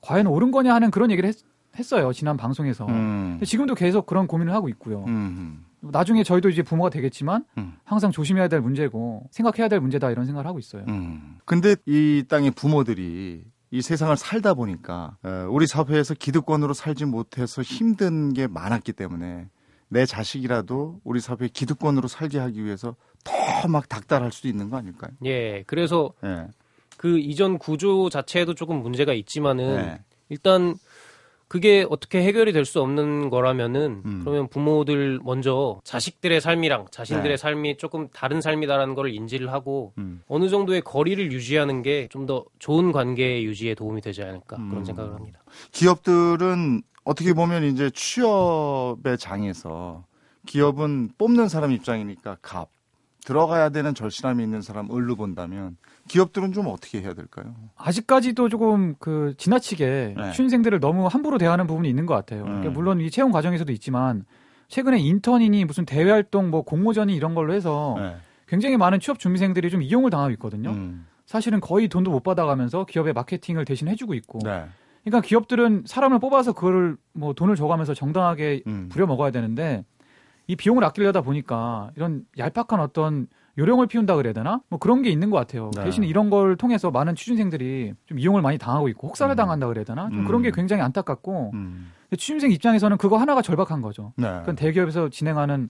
과연 0.00 0.26
옳은 0.26 0.50
거냐 0.50 0.74
하는 0.74 0.90
그런 0.90 1.10
얘기를 1.10 1.32
했, 1.78 1.92
어요 1.92 2.12
지난 2.12 2.36
방송에서. 2.36 2.86
음. 2.86 3.40
지금도 3.44 3.74
계속 3.74 4.06
그런 4.06 4.26
고민을 4.26 4.52
하고 4.52 4.68
있고요. 4.68 5.04
음. 5.06 5.64
나중에 5.80 6.24
저희도 6.24 6.50
이제 6.50 6.62
부모가 6.62 6.90
되겠지만 6.90 7.44
음. 7.56 7.74
항상 7.84 8.10
조심해야 8.10 8.48
될 8.48 8.60
문제고 8.60 9.28
생각해야 9.30 9.68
될 9.68 9.80
문제다 9.80 10.10
이런 10.10 10.26
생각을 10.26 10.46
하고 10.46 10.58
있어요. 10.58 10.84
음. 10.88 11.38
근데 11.44 11.76
이 11.86 12.24
땅의 12.28 12.50
부모들이 12.52 13.44
이 13.72 13.82
세상을 13.82 14.14
살다 14.16 14.54
보니까 14.54 15.16
어, 15.22 15.46
우리 15.48 15.66
사회에서 15.66 16.14
기득권으로 16.14 16.74
살지 16.74 17.04
못해서 17.04 17.62
힘든 17.62 18.32
게 18.32 18.48
많았기 18.48 18.92
때문에 18.92 19.46
내 19.90 20.06
자식이라도 20.06 21.00
우리 21.04 21.20
사회에 21.20 21.48
기득권으로 21.52 22.08
살게 22.08 22.38
하기 22.38 22.64
위해서 22.64 22.94
더 23.24 23.68
막 23.68 23.88
닥달할 23.90 24.32
수도 24.32 24.48
있는 24.48 24.70
거 24.70 24.78
아닐까요? 24.78 25.10
예. 25.26 25.62
그래서 25.66 26.12
예. 26.24 26.46
그 26.96 27.18
이전 27.18 27.58
구조 27.58 28.08
자체에도 28.08 28.54
조금 28.54 28.76
문제가 28.82 29.12
있지만은 29.12 29.64
예. 29.84 30.00
일단 30.30 30.76
그게 31.48 31.84
어떻게 31.90 32.22
해결이 32.22 32.52
될 32.52 32.64
수 32.64 32.80
없는 32.80 33.28
거라면은 33.28 34.02
음. 34.06 34.20
그러면 34.24 34.48
부모들 34.48 35.18
먼저 35.24 35.80
자식들의 35.84 36.40
삶이랑 36.40 36.86
자신들의 36.92 37.32
네. 37.32 37.36
삶이 37.36 37.76
조금 37.76 38.08
다른 38.14 38.40
삶이다라는 38.40 38.94
걸 38.94 39.12
인지를 39.12 39.52
하고 39.52 39.92
음. 39.98 40.22
어느 40.28 40.48
정도의 40.48 40.80
거리를 40.82 41.32
유지하는 41.32 41.82
게 41.82 42.06
좀 42.10 42.24
더 42.26 42.44
좋은 42.60 42.92
관계 42.92 43.42
유지에 43.42 43.74
도움이 43.74 44.00
되지 44.00 44.22
않을까 44.22 44.56
음. 44.56 44.68
그런 44.70 44.84
생각을 44.84 45.12
합니다. 45.14 45.40
기업들은 45.72 46.82
어떻게 47.04 47.32
보면 47.32 47.64
이제 47.64 47.90
취업의 47.90 49.18
장에서 49.18 50.04
기업은 50.46 51.10
뽑는 51.18 51.48
사람 51.48 51.72
입장이니까 51.72 52.38
갑 52.42 52.68
들어가야 53.24 53.68
되는 53.68 53.94
절실함이 53.94 54.42
있는 54.42 54.62
사람 54.62 54.90
을로 54.90 55.14
본다면 55.14 55.76
기업들은 56.08 56.52
좀 56.52 56.68
어떻게 56.68 57.02
해야 57.02 57.12
될까요? 57.12 57.54
아직까지도 57.76 58.48
조금 58.48 58.94
그 58.98 59.34
지나치게 59.36 60.14
네. 60.16 60.30
취준생들을 60.30 60.80
너무 60.80 61.06
함부로 61.06 61.36
대하는 61.38 61.66
부분이 61.66 61.88
있는 61.88 62.06
것 62.06 62.14
같아요. 62.14 62.44
그러니까 62.44 62.68
음. 62.68 62.72
물론 62.72 63.00
이 63.00 63.10
채용 63.10 63.30
과정에서도 63.30 63.70
있지만 63.72 64.24
최근에 64.68 64.98
인턴이니 64.98 65.64
무슨 65.66 65.84
대외 65.84 66.10
활동 66.10 66.50
뭐 66.50 66.62
공모전이 66.62 67.14
이런 67.14 67.34
걸로 67.34 67.52
해서 67.52 67.96
네. 67.98 68.16
굉장히 68.46 68.76
많은 68.76 69.00
취업 69.00 69.18
준비생들이 69.18 69.70
좀 69.70 69.82
이용을 69.82 70.10
당하고 70.10 70.30
있거든요. 70.32 70.70
음. 70.70 71.06
사실은 71.26 71.60
거의 71.60 71.88
돈도 71.88 72.10
못 72.10 72.22
받아가면서 72.22 72.84
기업의 72.86 73.12
마케팅을 73.12 73.64
대신 73.64 73.86
해주고 73.88 74.14
있고. 74.14 74.40
네. 74.42 74.64
그러니까 75.04 75.26
기업들은 75.26 75.84
사람을 75.86 76.18
뽑아서 76.18 76.52
그거를 76.52 76.96
뭐 77.12 77.32
돈을 77.32 77.56
줘가면서 77.56 77.94
정당하게 77.94 78.62
음. 78.66 78.88
부려 78.90 79.06
먹어야 79.06 79.30
되는데 79.30 79.84
이 80.46 80.56
비용을 80.56 80.84
아끼려다 80.84 81.20
보니까 81.22 81.90
이런 81.96 82.24
얄팍한 82.36 82.80
어떤 82.80 83.28
요령을 83.58 83.86
피운다 83.86 84.16
그래야 84.16 84.32
되나? 84.32 84.60
뭐 84.68 84.78
그런 84.78 85.02
게 85.02 85.10
있는 85.10 85.30
것 85.30 85.36
같아요. 85.36 85.70
네. 85.76 85.84
대신 85.84 86.04
이런 86.04 86.30
걸 86.30 86.56
통해서 86.56 86.90
많은 86.90 87.14
취준생들이 87.14 87.94
좀 88.06 88.18
이용을 88.18 88.42
많이 88.42 88.58
당하고 88.58 88.88
있고 88.88 89.08
혹사를 89.08 89.32
음. 89.32 89.36
당한다 89.36 89.66
그래야 89.66 89.84
되나? 89.84 90.08
좀 90.08 90.20
음. 90.20 90.24
그런 90.24 90.42
게 90.42 90.50
굉장히 90.50 90.82
안타깝고 90.82 91.52
음. 91.54 91.92
취준생 92.12 92.50
입장에서는 92.52 92.96
그거 92.96 93.16
하나가 93.16 93.42
절박한 93.42 93.82
거죠. 93.82 94.12
네. 94.16 94.28
그건 94.40 94.56
대기업에서 94.56 95.08
진행하는 95.08 95.68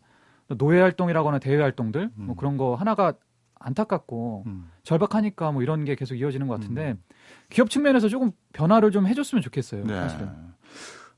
노예 0.56 0.80
활동이라거나 0.80 1.38
대외 1.38 1.62
활동들 1.62 2.10
뭐 2.14 2.34
음. 2.34 2.36
그런 2.36 2.56
거 2.56 2.74
하나가 2.74 3.12
안타깝고 3.60 4.44
음. 4.46 4.70
절박하니까 4.82 5.52
뭐 5.52 5.62
이런 5.62 5.84
게 5.84 5.94
계속 5.94 6.16
이어지는 6.16 6.48
것 6.48 6.58
같은데 6.58 6.92
음. 6.92 7.02
기업 7.50 7.70
측면에서 7.70 8.08
조금 8.08 8.32
변화를 8.52 8.90
좀 8.90 9.06
해줬으면 9.06 9.42
좋겠어요. 9.42 9.84
네. 9.84 9.94
사실은. 9.94 10.30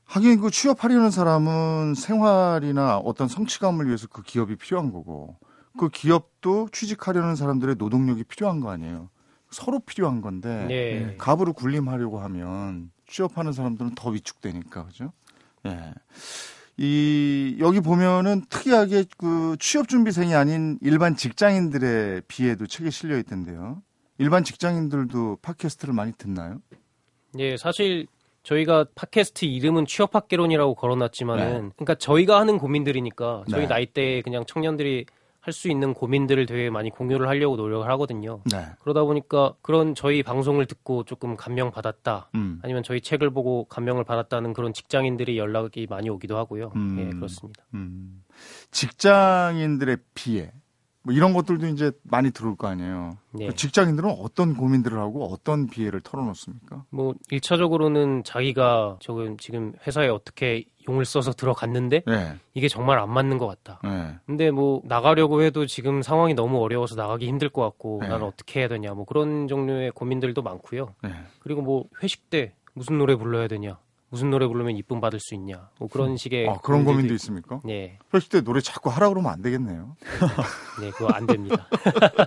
하긴 0.05 0.41
그 0.41 0.51
취업하려는 0.51 1.09
사람은 1.09 1.95
생활이나 1.95 2.97
어떤 2.97 3.27
성취감을 3.27 3.87
위해서 3.87 4.07
그 4.07 4.21
기업이 4.21 4.57
필요한 4.57 4.91
거고 4.91 5.37
그 5.79 5.89
기업도 5.89 6.69
취직하려는 6.71 7.35
사람들의 7.35 7.75
노동력이 7.77 8.25
필요한 8.25 8.59
거 8.59 8.69
아니에요. 8.69 9.09
서로 9.49 9.79
필요한 9.79 10.21
건데 10.21 10.65
네. 10.67 11.15
갑으로 11.17 11.53
군림하려고 11.53 12.19
하면 12.19 12.91
취업하는 13.07 13.53
사람들은 13.53 13.95
더 13.95 14.09
위축되니까 14.09 14.85
그죠? 14.85 15.13
예. 15.65 15.93
이 16.77 17.57
여기 17.59 17.79
보면은 17.79 18.43
특이하게 18.49 19.05
그 19.17 19.55
취업 19.59 19.87
준비생이 19.87 20.33
아닌 20.33 20.79
일반 20.81 21.15
직장인들의 21.15 22.23
비에도 22.27 22.65
책에 22.65 22.89
실려 22.89 23.17
있던데요. 23.19 23.81
일반 24.17 24.43
직장인들도 24.43 25.37
팟캐스트를 25.41 25.93
많이 25.93 26.13
듣나요? 26.17 26.59
예, 27.37 27.57
사실 27.57 28.07
저희가 28.43 28.85
팟캐스트 28.95 29.45
이름은 29.45 29.85
취업학개론이라고 29.85 30.75
걸어놨지만은, 30.75 31.45
네. 31.45 31.69
그러니까 31.75 31.95
저희가 31.95 32.39
하는 32.39 32.57
고민들이니까 32.57 33.45
저희 33.49 33.61
네. 33.61 33.67
나이대 33.67 34.21
그냥 34.21 34.43
청년들이 34.45 35.05
할 35.43 35.51
수 35.51 35.69
있는 35.69 35.93
고민들을 35.93 36.45
되게 36.45 36.69
많이 36.69 36.89
공유를 36.89 37.27
하려고 37.27 37.57
노력을 37.57 37.85
하거든요. 37.91 38.39
네. 38.49 38.65
그러다 38.79 39.03
보니까 39.03 39.55
그런 39.61 39.93
저희 39.93 40.23
방송을 40.23 40.65
듣고 40.67 41.03
조금 41.03 41.35
감명 41.35 41.69
받았다, 41.69 42.29
음. 42.35 42.59
아니면 42.63 42.81
저희 42.81 43.01
책을 43.01 43.29
보고 43.31 43.65
감명을 43.65 44.05
받았다는 44.05 44.53
그런 44.53 44.71
직장인들이 44.73 45.37
연락이 45.37 45.85
많이 45.89 46.09
오기도 46.09 46.37
하고요. 46.37 46.71
음. 46.77 46.97
예, 46.97 47.09
그렇습니다. 47.09 47.65
음. 47.73 48.23
직장인들의 48.71 49.97
피해, 50.13 50.53
뭐 51.03 51.13
이런 51.13 51.33
것들도 51.33 51.67
이제 51.67 51.91
많이 52.03 52.31
들어올 52.31 52.55
거 52.55 52.67
아니에요. 52.67 53.17
네. 53.31 53.47
그 53.47 53.55
직장인들은 53.55 54.09
어떤 54.09 54.55
고민들을 54.55 54.97
하고 54.97 55.25
어떤 55.25 55.67
비애를 55.67 56.01
털어놓습니까? 56.01 56.85
뭐 56.89 57.13
1차적으로는 57.29 58.23
자기가 58.23 58.97
지금 59.01 59.37
지금 59.37 59.73
회사에 59.85 60.07
어떻게 60.07 60.63
용을 60.87 61.03
써서 61.03 61.33
들어갔는데 61.33 62.03
네. 62.05 62.35
이게 62.53 62.69
정말 62.69 62.99
안 62.99 63.09
맞는 63.09 63.37
것 63.37 63.47
같다. 63.47 63.79
네. 63.83 64.15
근데 64.25 64.49
뭐 64.51 64.81
나가려고 64.85 65.41
해도 65.41 65.65
지금 65.65 66.01
상황이 66.01 66.33
너무 66.33 66.61
어려워서 66.61 66.95
나가기 66.95 67.27
힘들 67.27 67.49
것 67.49 67.61
같고 67.63 67.99
네. 68.01 68.07
나는 68.07 68.25
어떻게 68.25 68.61
해야 68.61 68.69
되냐 68.69 68.93
뭐 68.93 69.03
그런 69.05 69.49
종류의 69.49 69.91
고민들도 69.91 70.41
많고요. 70.41 70.95
네. 71.03 71.11
그리고 71.39 71.61
뭐 71.61 71.85
회식 72.01 72.29
때 72.29 72.53
무슨 72.73 72.97
노래 72.97 73.15
불러야 73.15 73.47
되냐 73.47 73.77
무슨 74.13 74.29
노래 74.29 74.45
부르면 74.45 74.75
이쁨 74.77 75.01
받을 75.01 75.19
수 75.19 75.33
있냐 75.33 75.69
뭐 75.79 75.89
그런 75.91 76.11
음. 76.11 76.17
식의 76.17 76.47
아, 76.47 76.53
그런 76.61 76.85
고민도 76.85 77.15
있습니까? 77.15 77.59
네. 77.65 77.97
회식 78.13 78.29
때 78.29 78.41
노래 78.41 78.61
자꾸 78.61 78.91
하라 78.91 79.09
그러면 79.09 79.31
안 79.31 79.41
되겠네요. 79.41 79.95
네, 80.79 80.91
그거 80.91 81.07
안 81.11 81.25
됩니다. 81.25 81.67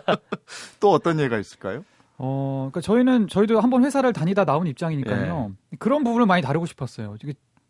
또 0.81 0.91
어떤 0.91 1.21
예가 1.21 1.39
있을까요? 1.39 1.85
어, 2.19 2.69
그러니까 2.73 2.81
저희는 2.81 3.29
저희도 3.29 3.61
한번 3.61 3.85
회사를 3.85 4.13
다니다 4.13 4.45
나온 4.45 4.67
입장이니까요. 4.67 5.53
네. 5.71 5.77
그런 5.79 6.03
부분을 6.03 6.27
많이 6.27 6.43
다루고 6.43 6.67
싶었어요. 6.67 7.15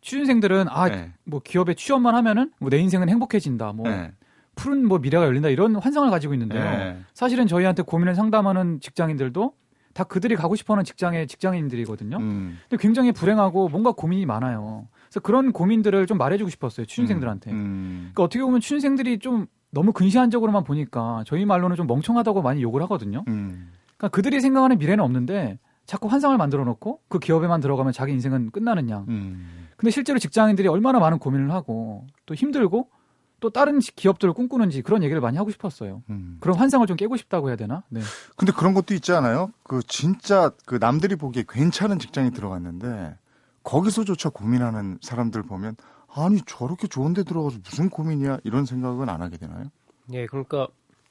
취준생들은 0.01 0.65
아, 0.67 0.89
네. 0.89 1.11
뭐 1.23 1.39
기업에 1.43 1.75
취업만 1.75 2.15
하면은 2.15 2.51
뭐 2.59 2.71
내 2.71 2.79
인생은 2.79 3.09
행복해진다. 3.09 3.73
뭐 3.73 3.87
네. 3.87 4.13
푸른 4.55 4.87
뭐 4.87 4.97
미래가 4.97 5.25
열린다 5.25 5.49
이런 5.49 5.75
환상을 5.75 6.09
가지고 6.09 6.33
있는데요. 6.33 6.63
네. 6.63 6.99
사실은 7.13 7.45
저희한테 7.45 7.83
고민을 7.83 8.15
상담하는 8.15 8.79
직장인들도 8.81 9.53
다 9.97 10.03
그들이 10.03 10.35
가고 10.35 10.55
싶어하는 10.55 10.83
직장의 10.83 11.25
직장인들이거든요. 11.25 12.17
음. 12.17 12.59
근데 12.69 12.79
굉장히 12.79 13.11
불행하고 13.11 13.67
뭔가 13.69 13.93
고민이 13.93 14.27
많아요. 14.27 14.87
그래서 15.07 15.19
그런 15.21 15.51
고민들을 15.51 16.05
좀 16.05 16.19
말해주고 16.19 16.51
싶었어요 16.51 16.85
취준생들한테. 16.85 17.49
음. 17.49 17.55
음. 17.55 17.97
그러니까 18.13 18.23
어떻게 18.23 18.43
보면 18.43 18.61
취준생들이 18.61 19.17
좀 19.17 19.47
너무 19.71 19.93
근시안적으로만 19.93 20.63
보니까 20.65 21.23
저희 21.25 21.45
말로는 21.45 21.75
좀 21.75 21.87
멍청하다고 21.87 22.43
많이 22.43 22.61
욕을 22.61 22.83
하거든요. 22.83 23.23
음. 23.27 23.71
그러니까 23.97 24.09
그들이 24.09 24.39
생각하는 24.39 24.77
미래는 24.77 25.03
없는데 25.03 25.57
자꾸 25.87 26.09
환상을 26.09 26.37
만들어 26.37 26.63
놓고 26.63 27.01
그 27.09 27.17
기업에만 27.17 27.59
들어가면 27.59 27.91
자기 27.91 28.11
인생은 28.11 28.51
끝나는 28.51 28.91
양. 28.91 29.05
음. 29.07 29.67
근데 29.77 29.89
실제로 29.89 30.19
직장인들이 30.19 30.67
얼마나 30.67 30.99
많은 30.99 31.17
고민을 31.17 31.51
하고 31.51 32.05
또 32.27 32.35
힘들고 32.35 32.91
또 33.39 33.49
다른 33.49 33.79
기업들을 33.79 34.33
꿈꾸는지 34.33 34.81
그런 34.81 35.03
얘기를 35.03 35.21
많이 35.21 35.37
하고 35.37 35.51
싶었어요. 35.51 36.01
음. 36.09 36.37
그런 36.39 36.57
환상을 36.57 36.85
좀 36.87 36.97
깨고 36.97 37.17
싶다고 37.17 37.49
해야 37.49 37.55
되나? 37.55 37.83
네. 37.89 38.01
근데 38.35 38.51
그런 38.51 38.73
것도 38.73 38.93
있지 38.93 39.11
않아요? 39.11 39.51
그 39.63 39.81
진짜 39.87 40.51
그 40.65 40.75
남들이 40.75 41.15
보기에 41.15 41.43
괜찮은 41.47 41.99
직장에 41.99 42.31
들어갔는데 42.31 43.15
거기서조차 43.63 44.29
고민하는 44.29 44.97
사람들 45.01 45.43
보면 45.43 45.75
아니 46.13 46.41
저렇게 46.45 46.87
좋은 46.87 47.13
데 47.13 47.23
들어가서 47.23 47.59
무슨 47.63 47.89
고민이야 47.89 48.39
이런 48.43 48.65
생각은 48.65 49.07
안 49.09 49.21
하게 49.21 49.37
되나요? 49.37 49.65
예, 50.13 50.25
그러니까 50.25 50.67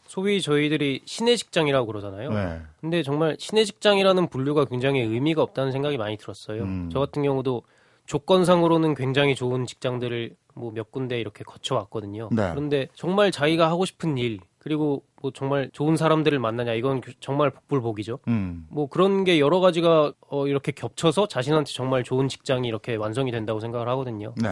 소위 0.07 0.41
저희들이 0.41 1.03
신의 1.05 1.37
직장이라고 1.37 1.87
그러잖아요. 1.87 2.33
네. 2.33 2.63
근데 2.81 3.03
정말 3.03 3.37
신의 3.39 3.67
직장이라는 3.67 4.29
분류가 4.29 4.65
굉장히 4.65 5.01
의미가 5.01 5.43
없다는 5.43 5.71
생각이 5.71 5.97
많이 5.97 6.17
들었어요. 6.17 6.63
음. 6.63 6.91
저 6.93 6.99
같은 6.99 7.23
경우도 7.23 7.63
조건상으로는 8.07 8.95
굉장히 8.95 9.35
좋은 9.35 9.67
직장들을 9.67 10.37
뭐 10.55 10.73
몇 10.73 10.91
군데 10.91 11.21
이렇게 11.21 11.45
거쳐왔거든요. 11.45 12.31
네. 12.33 12.51
그런데 12.51 12.89
정말 12.95 13.31
자기가 13.31 13.69
하고 13.71 13.85
싶은 13.85 14.17
일, 14.19 14.41
그리고 14.59 15.05
뭐 15.23 15.31
정말 15.33 15.71
좋은 15.73 15.97
사람들을 15.97 16.39
만나냐 16.39 16.73
이건 16.73 17.03
정말 17.21 17.51
복불복이죠. 17.51 18.19
음. 18.29 18.67
뭐 18.71 18.89
그런 18.89 19.25
게 19.25 19.39
여러 19.39 19.61
가지가 19.61 20.13
어 20.29 20.47
이렇게 20.47 20.73
겹쳐서 20.73 21.29
자신한테 21.29 21.73
정말 21.73 22.03
좋은 22.03 22.29
직장이 22.29 22.67
이렇게 22.67 22.97
완성이 22.97 23.31
된다고 23.31 23.61
생각을 23.61 23.89
하거든요. 23.91 24.35
네. 24.43 24.49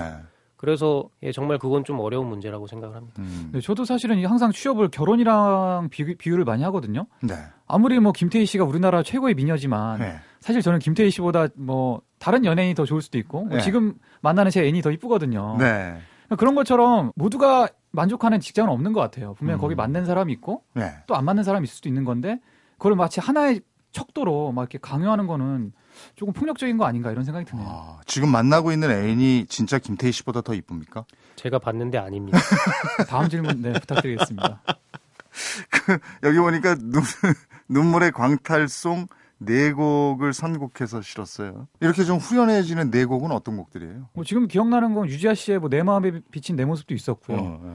그래서 0.64 1.04
예, 1.22 1.30
정말 1.30 1.58
그건 1.58 1.84
좀 1.84 2.00
어려운 2.00 2.26
문제라고 2.26 2.66
생각을 2.66 2.96
합니다. 2.96 3.20
음. 3.20 3.50
네, 3.52 3.60
저도 3.60 3.84
사실은 3.84 4.24
항상 4.24 4.50
취업을 4.50 4.88
결혼이랑 4.88 5.88
비교, 5.90 6.14
비유를 6.16 6.44
많이 6.44 6.62
하거든요. 6.64 7.06
네. 7.22 7.34
아무리 7.66 8.00
뭐 8.00 8.12
김태희 8.12 8.46
씨가 8.46 8.64
우리나라 8.64 9.02
최고의 9.02 9.34
미녀지만 9.34 9.98
네. 10.00 10.16
사실 10.40 10.62
저는 10.62 10.78
김태희 10.78 11.10
씨보다 11.10 11.48
뭐 11.56 12.00
다른 12.18 12.46
연예인이 12.46 12.74
더 12.74 12.86
좋을 12.86 13.02
수도 13.02 13.18
있고 13.18 13.44
뭐 13.44 13.58
네. 13.58 13.62
지금 13.62 13.94
만나는 14.22 14.50
제 14.50 14.62
애인이 14.62 14.80
더 14.80 14.90
이쁘거든요. 14.90 15.56
네. 15.58 15.98
그런 16.38 16.54
것처럼 16.54 17.12
모두가 17.14 17.68
만족하는 17.90 18.40
직장은 18.40 18.70
없는 18.72 18.94
것 18.94 19.00
같아요. 19.00 19.34
분명 19.34 19.56
히 19.56 19.58
음. 19.58 19.60
거기 19.60 19.74
맞는 19.74 20.06
사람이 20.06 20.32
있고 20.32 20.62
네. 20.72 20.94
또안 21.06 21.26
맞는 21.26 21.42
사람이 21.42 21.64
있을 21.64 21.76
수도 21.76 21.90
있는 21.90 22.04
건데 22.04 22.40
그걸 22.78 22.96
마치 22.96 23.20
하나의 23.20 23.60
척도로 23.92 24.52
막 24.52 24.62
이렇게 24.62 24.78
강요하는 24.78 25.26
거는 25.26 25.72
조금 26.16 26.32
폭력적인 26.32 26.76
거 26.78 26.84
아닌가 26.84 27.10
이런 27.10 27.24
생각이 27.24 27.44
드네요. 27.46 27.66
아, 27.68 28.00
지금 28.06 28.30
만나고 28.30 28.72
있는 28.72 28.90
애인이 28.90 29.46
진짜 29.48 29.78
김태희 29.78 30.12
씨보다 30.12 30.40
더 30.40 30.54
이쁩니까? 30.54 31.04
제가 31.36 31.58
봤는데 31.58 31.98
아닙니다. 31.98 32.38
다음 33.08 33.28
질문 33.28 33.60
네 33.62 33.72
부탁드리겠습니다. 33.72 34.62
그, 35.70 35.98
여기 36.22 36.38
보니까 36.38 36.74
눈, 36.76 37.02
눈물의 37.68 38.12
광탈송 38.12 39.06
네 39.38 39.72
곡을 39.72 40.32
선곡해서 40.32 41.02
실었어요. 41.02 41.66
이렇게 41.80 42.04
좀 42.04 42.18
후련해지는 42.18 42.90
네 42.90 43.04
곡은 43.04 43.30
어떤 43.32 43.56
곡들이에요? 43.56 44.08
뭐 44.12 44.24
지금 44.24 44.46
기억나는 44.46 44.94
건 44.94 45.06
유지아 45.08 45.34
씨의 45.34 45.58
뭐 45.58 45.68
내 45.68 45.82
마음에 45.82 46.20
비친 46.30 46.56
내 46.56 46.64
모습도 46.64 46.94
있었고요. 46.94 47.36
어, 47.38 47.60
네. 47.62 47.70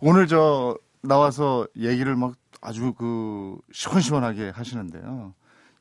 오늘 0.00 0.26
저 0.26 0.76
나와서 1.02 1.66
얘기를 1.76 2.16
막 2.16 2.34
아주 2.62 2.94
그 2.94 3.56
시원시원하게 3.72 4.48
하시는데요. 4.54 5.34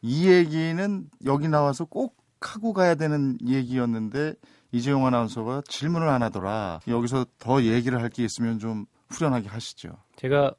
이 0.04 0.28
얘기는 0.30 1.06
여기 1.26 1.48
나와서 1.48 1.86
꼭 1.86 2.16
하고 2.42 2.74
가야 2.74 2.96
되는 2.96 3.38
얘기였는데 3.48 4.34
이재용 4.74 5.06
아나운서가 5.08 5.62
질문을 5.68 6.08
안 6.10 6.22
하더라. 6.24 6.82
여기서 6.88 7.26
더 7.40 7.64
얘기를 7.64 8.02
할 8.02 8.10
게 8.10 8.24
있으면 8.26 8.60
좀 8.60 8.86
후련하게 9.10 9.48
하시죠. 9.48 9.90
제가 10.18 10.54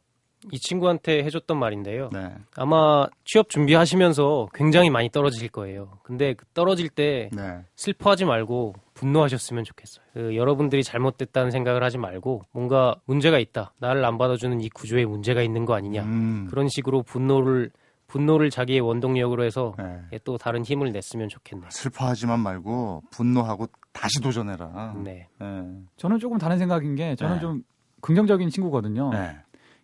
이 0.52 0.58
친구한테 0.58 1.24
해줬던 1.24 1.58
말인데요. 1.58 2.10
네. 2.12 2.30
아마 2.56 3.06
취업 3.24 3.48
준비하시면서 3.50 4.48
굉장히 4.54 4.88
많이 4.90 5.10
떨어질 5.10 5.48
거예요. 5.48 5.98
근데 6.02 6.34
그 6.34 6.44
떨어질 6.54 6.88
때 6.88 7.28
네. 7.32 7.60
슬퍼하지 7.76 8.24
말고 8.24 8.74
분노하셨으면 8.94 9.64
좋겠어요. 9.64 10.04
그 10.14 10.36
여러분들이 10.36 10.82
잘못됐다는 10.84 11.50
생각을 11.50 11.82
하지 11.82 11.98
말고 11.98 12.42
뭔가 12.52 12.94
문제가 13.06 13.38
있다. 13.38 13.72
나를 13.78 14.04
안 14.04 14.16
받아주는 14.18 14.60
이 14.60 14.68
구조에 14.70 15.04
문제가 15.06 15.42
있는 15.42 15.64
거 15.64 15.74
아니냐. 15.74 16.02
음. 16.02 16.46
그런 16.50 16.68
식으로 16.68 17.02
분노를 17.02 17.70
분노를 18.14 18.48
자기의 18.48 18.78
원동력으로 18.78 19.42
해서 19.42 19.74
네. 19.76 20.20
또 20.22 20.38
다른 20.38 20.64
힘을 20.64 20.92
냈으면 20.92 21.28
좋겠네요. 21.28 21.68
슬퍼하지만 21.72 22.38
말고 22.38 23.02
분노하고 23.10 23.66
다시 23.92 24.20
도전해라. 24.20 24.94
네. 25.02 25.26
네. 25.40 25.64
저는 25.96 26.20
조금 26.20 26.38
다른 26.38 26.56
생각인 26.58 26.94
게 26.94 27.16
저는 27.16 27.34
네. 27.34 27.40
좀 27.40 27.64
긍정적인 28.02 28.50
친구거든요. 28.50 29.10
네. 29.10 29.36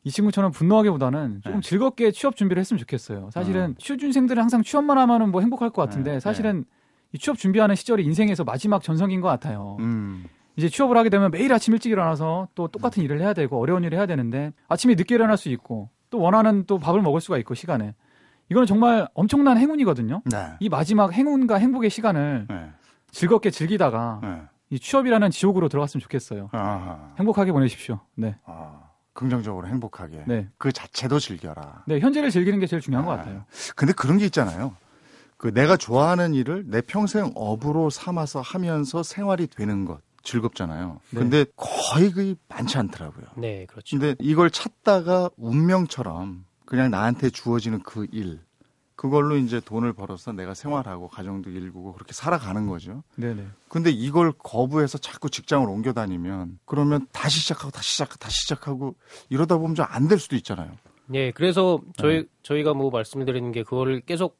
이 0.05 0.13
친구처럼 0.13 0.53
분노하기보다는 0.53 1.41
조금 1.43 1.61
네. 1.61 1.69
즐겁게 1.69 2.13
취업 2.13 2.37
준비를 2.37 2.61
했으면 2.61 2.79
좋겠어요. 2.79 3.31
사실은 3.33 3.71
음. 3.71 3.75
취준생들은 3.79 4.41
항상 4.41 4.63
취업만 4.63 4.97
하면은 4.97 5.33
뭐 5.33 5.41
행복할 5.41 5.71
것 5.71 5.83
같은데 5.83 6.13
네. 6.13 6.21
사실은 6.21 6.65
이 7.13 7.19
취업 7.19 7.37
준비하는 7.37 7.75
시절이 7.75 8.05
인생에서 8.05 8.45
마지막 8.45 8.85
전성기인 8.85 9.21
것 9.21 9.27
같아요. 9.27 9.77
음. 9.81 10.25
이제 10.55 10.69
취업을 10.69 10.97
하게 10.97 11.11
되면 11.11 11.33
매일 11.33 11.53
아침 11.53 11.75
일찍 11.75 11.91
일어나서 11.91 12.47
또 12.55 12.69
똑같은 12.69 13.03
일을 13.03 13.21
해야 13.21 13.35
되고 13.35 13.61
어려운 13.61 13.83
일을 13.83 13.99
해야 13.99 14.07
되는데 14.07 14.53
아침에 14.69 14.95
늦게 14.95 15.17
일어날 15.17 15.37
수 15.37 15.49
있고 15.49 15.89
또 16.11 16.21
원하는 16.21 16.65
또 16.67 16.79
밥을 16.79 17.03
먹을 17.03 17.21
수가 17.21 17.37
있고 17.39 17.55
시간에 17.55 17.95
이거는 18.51 18.67
정말 18.67 19.09
엄청난 19.15 19.57
행운이거든요. 19.59 20.23
네. 20.25 20.53
이 20.59 20.69
마지막 20.69 21.13
행운과 21.13 21.57
행복의 21.57 21.89
시간을 21.89 22.47
네. 22.49 22.71
즐겁게 23.13 23.51
즐기다가 23.51 24.21
네. 24.23 24.43
이 24.71 24.79
취업이라는 24.79 25.31
지옥으로 25.31 25.69
들어갔으면 25.69 26.03
좋겠어요. 26.03 26.49
아하. 26.53 27.15
행복하게 27.19 27.53
보내십시오. 27.53 28.01
네. 28.17 28.37
아. 28.45 28.91
긍정적으로 29.13 29.67
행복하게. 29.67 30.25
네. 30.27 30.49
그 30.57 30.73
자체도 30.73 31.19
즐겨라. 31.19 31.83
네, 31.87 31.99
현재를 32.01 32.31
즐기는 32.31 32.59
게 32.59 32.67
제일 32.67 32.81
중요한 32.81 33.05
아, 33.07 33.11
것 33.11 33.17
같아요. 33.17 33.45
근데 33.77 33.93
그런 33.93 34.19
게 34.19 34.25
있잖아요. 34.27 34.75
그 35.37 35.53
내가 35.53 35.77
좋아하는 35.77 36.33
일을 36.35 36.65
내 36.69 36.81
평생 36.81 37.33
업으로 37.35 37.91
삼아서 37.91 38.41
하면서 38.41 39.03
생활이 39.03 39.47
되는 39.47 39.85
것. 39.85 40.01
즐겁잖아요. 40.23 41.01
네. 41.11 41.19
근데 41.19 41.45
거의 41.57 42.13
그 42.13 42.35
많지 42.49 42.77
않더라고요. 42.79 43.27
네, 43.37 43.67
그렇죠. 43.67 43.99
근데 43.99 44.15
이걸 44.21 44.51
찾다가 44.51 45.31
운명처럼 45.37 46.45
그냥 46.71 46.89
나한테 46.93 47.31
주어지는 47.31 47.83
그 47.83 48.07
일, 48.13 48.39
그걸로 48.95 49.37
이제 49.37 49.59
돈을 49.59 49.93
벌어서 49.93 50.31
내가 50.31 50.55
생활하고 50.55 51.09
가정도 51.09 51.51
일구고 51.51 51.95
그렇게 51.95 52.13
살아가는 52.13 52.69
거죠. 52.69 53.03
네네. 53.17 53.45
근데 53.69 53.91
이걸 53.91 54.31
거부해서 54.39 54.97
자꾸 54.99 55.29
직장을 55.29 55.69
옮겨 55.69 55.93
다니면 55.93 56.61
그러면 56.67 57.09
다시 57.11 57.41
시작하고 57.41 57.73
다시 57.73 57.91
시작 57.93 58.17
다시 58.21 58.43
시작하고 58.43 58.95
이러다 59.31 59.59
보면 59.59 59.75
좀 59.75 59.85
안 59.91 60.07
될 60.07 60.21
수도 60.21 60.37
있잖아요. 60.37 60.71
네, 61.07 61.33
그래서 61.33 61.81
저희 61.97 62.19
네. 62.19 62.25
저희가 62.45 62.73
뭐 62.75 62.91
말씀드리는 62.91 63.51
게 63.51 63.65
그거를 63.65 63.99
계속 64.03 64.39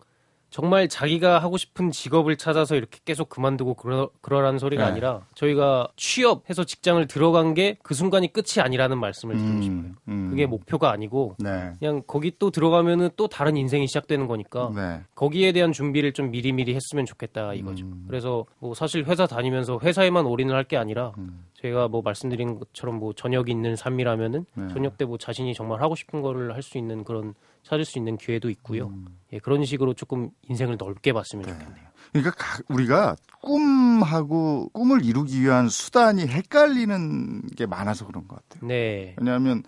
정말 0.51 0.89
자기가 0.89 1.39
하고 1.39 1.57
싶은 1.57 1.91
직업을 1.93 2.37
찾아서 2.37 2.75
이렇게 2.75 2.99
계속 3.05 3.29
그만두고 3.29 3.75
그러, 3.75 4.11
그러라는 4.21 4.59
소리가 4.59 4.85
네. 4.85 4.91
아니라 4.91 5.27
저희가 5.35 5.89
취업해서 5.97 6.65
직장을 6.65 7.07
들어간 7.07 7.55
게 7.55 7.77
그 7.83 7.95
순간이 7.95 8.33
끝이 8.33 8.61
아니라는 8.61 8.99
말씀을 8.99 9.37
드리고 9.37 9.51
음, 9.53 9.63
싶어요. 9.63 9.93
음. 10.09 10.31
그게 10.31 10.47
목표가 10.47 10.91
아니고 10.91 11.37
네. 11.39 11.73
그냥 11.79 12.03
거기 12.07 12.33
또 12.39 12.51
들어가면은 12.51 13.11
또 13.17 13.29
다른 13.29 13.57
인생이 13.57 13.87
시작되는 13.87 14.27
거니까 14.27 14.71
네. 14.75 15.01
거기에 15.15 15.53
대한 15.53 15.73
준비를 15.73 16.13
좀 16.13 16.31
미리미리 16.31 16.75
했으면 16.75 17.07
좋겠다 17.07 17.55
이거죠. 17.55 17.85
음. 17.87 18.05
그래서 18.09 18.45
뭐 18.59 18.75
사실 18.75 19.05
회사 19.05 19.27
다니면서 19.27 19.79
회사에만 19.83 20.27
올인을 20.27 20.55
할 20.55 20.65
게 20.65 20.77
아니라 20.77 21.13
음. 21.19 21.45
제가 21.55 21.89
뭐 21.89 22.01
말씀드린 22.03 22.59
것처럼 22.59 22.99
뭐 23.01 23.13
저녁이 23.13 23.51
있는 23.51 23.77
삶이라면은 23.77 24.45
네. 24.55 24.69
저녁 24.69 24.97
때 24.99 25.05
뭐 25.05 25.17
자신이 25.19 25.55
정말 25.55 25.83
하고 25.83 25.95
싶은 25.97 26.23
거를 26.23 26.55
할 26.55 26.63
수 26.63 26.77
있는 26.79 27.03
그런 27.05 27.35
찾을 27.63 27.85
수 27.85 27.99
있는 27.99 28.17
기회도 28.17 28.51
있고요. 28.51 28.89
음. 28.89 29.07
예, 29.33 29.39
그런 29.39 29.65
식으로 29.65 29.95
조금 29.95 30.31
인생을 30.49 30.77
넓게 30.79 31.13
봤으면 31.13 31.45
네. 31.45 31.53
좋겠네요. 31.53 31.91
그러니까 32.13 32.35
우리가 32.69 33.17
꿈하고 33.43 34.69
꿈을 34.73 35.05
이루기 35.05 35.41
위한 35.43 35.69
수단이 35.69 36.27
헷갈리는 36.27 37.49
게 37.57 37.67
많아서 37.67 38.07
그런 38.07 38.27
것 38.27 38.37
같아요. 38.37 38.67
네. 38.67 39.15
왜냐하면 39.19 39.63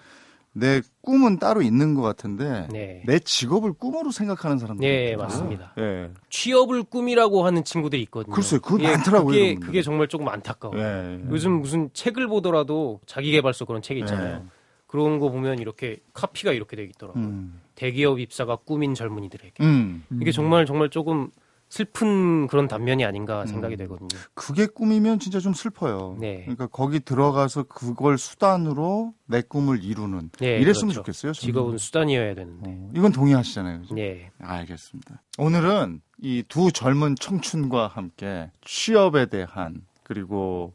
내 0.54 0.82
꿈은 1.00 1.38
따로 1.38 1.62
있는 1.62 1.94
것 1.94 2.02
같은데 2.02 2.68
네. 2.70 3.02
내 3.06 3.18
직업을 3.18 3.72
꿈으로 3.72 4.10
생각하는 4.10 4.58
사람들 4.58 4.86
네 4.86 5.16
맞습니다. 5.16 5.72
네. 5.76 6.10
취업을 6.28 6.82
꿈이라고 6.82 7.46
하는 7.46 7.64
친구들이 7.64 8.02
있거든요. 8.02 8.34
글쎄요, 8.34 8.60
그거 8.60 8.82
예, 8.82 8.88
많더라고요. 8.88 9.32
그게, 9.32 9.54
그게 9.54 9.82
정말 9.82 10.08
조금 10.08 10.28
안타까워요. 10.28 10.82
네. 10.82 11.24
요즘 11.30 11.52
무슨 11.60 11.88
책을 11.94 12.26
보더라도 12.26 13.00
자기개발서 13.06 13.64
그런 13.64 13.80
책 13.80 13.96
있잖아요. 13.98 14.38
네. 14.40 14.44
그런 14.86 15.18
거 15.18 15.30
보면 15.30 15.58
이렇게 15.58 16.00
카피가 16.12 16.52
이렇게 16.52 16.76
되어 16.76 16.84
있더라고요. 16.84 17.24
음. 17.24 17.61
대기업 17.74 18.20
입사가 18.20 18.56
꿈인 18.56 18.94
젊은이들에게. 18.94 19.62
음. 19.62 20.04
이게 20.20 20.32
정말 20.32 20.66
정말 20.66 20.90
조금 20.90 21.30
슬픈 21.68 22.46
그런 22.48 22.68
단면이 22.68 23.02
아닌가 23.02 23.46
생각이 23.46 23.76
음. 23.76 23.78
되거든요. 23.78 24.08
그게 24.34 24.66
꿈이면 24.66 25.18
진짜 25.20 25.40
좀 25.40 25.54
슬퍼요. 25.54 26.18
네. 26.20 26.40
그러니까 26.42 26.66
거기 26.66 27.00
들어가서 27.00 27.62
그걸 27.62 28.18
수단으로 28.18 29.14
내 29.26 29.40
꿈을 29.40 29.82
이루는 29.82 30.28
네, 30.38 30.58
이랬으면 30.58 30.92
그렇죠. 30.92 30.96
좋겠어요. 31.00 31.32
저는. 31.32 31.46
직업은 31.46 31.78
수단이어야 31.78 32.34
되는데. 32.34 32.70
어, 32.70 32.90
이건 32.94 33.12
동의하시잖아요. 33.12 33.80
그죠? 33.80 33.94
네. 33.94 34.30
알겠습니다. 34.38 35.22
오늘은 35.38 36.02
이 36.20 36.44
두 36.46 36.70
젊은 36.70 37.16
청춘과 37.16 37.86
함께 37.88 38.50
취업에 38.60 39.26
대한 39.26 39.80
그리고 40.02 40.74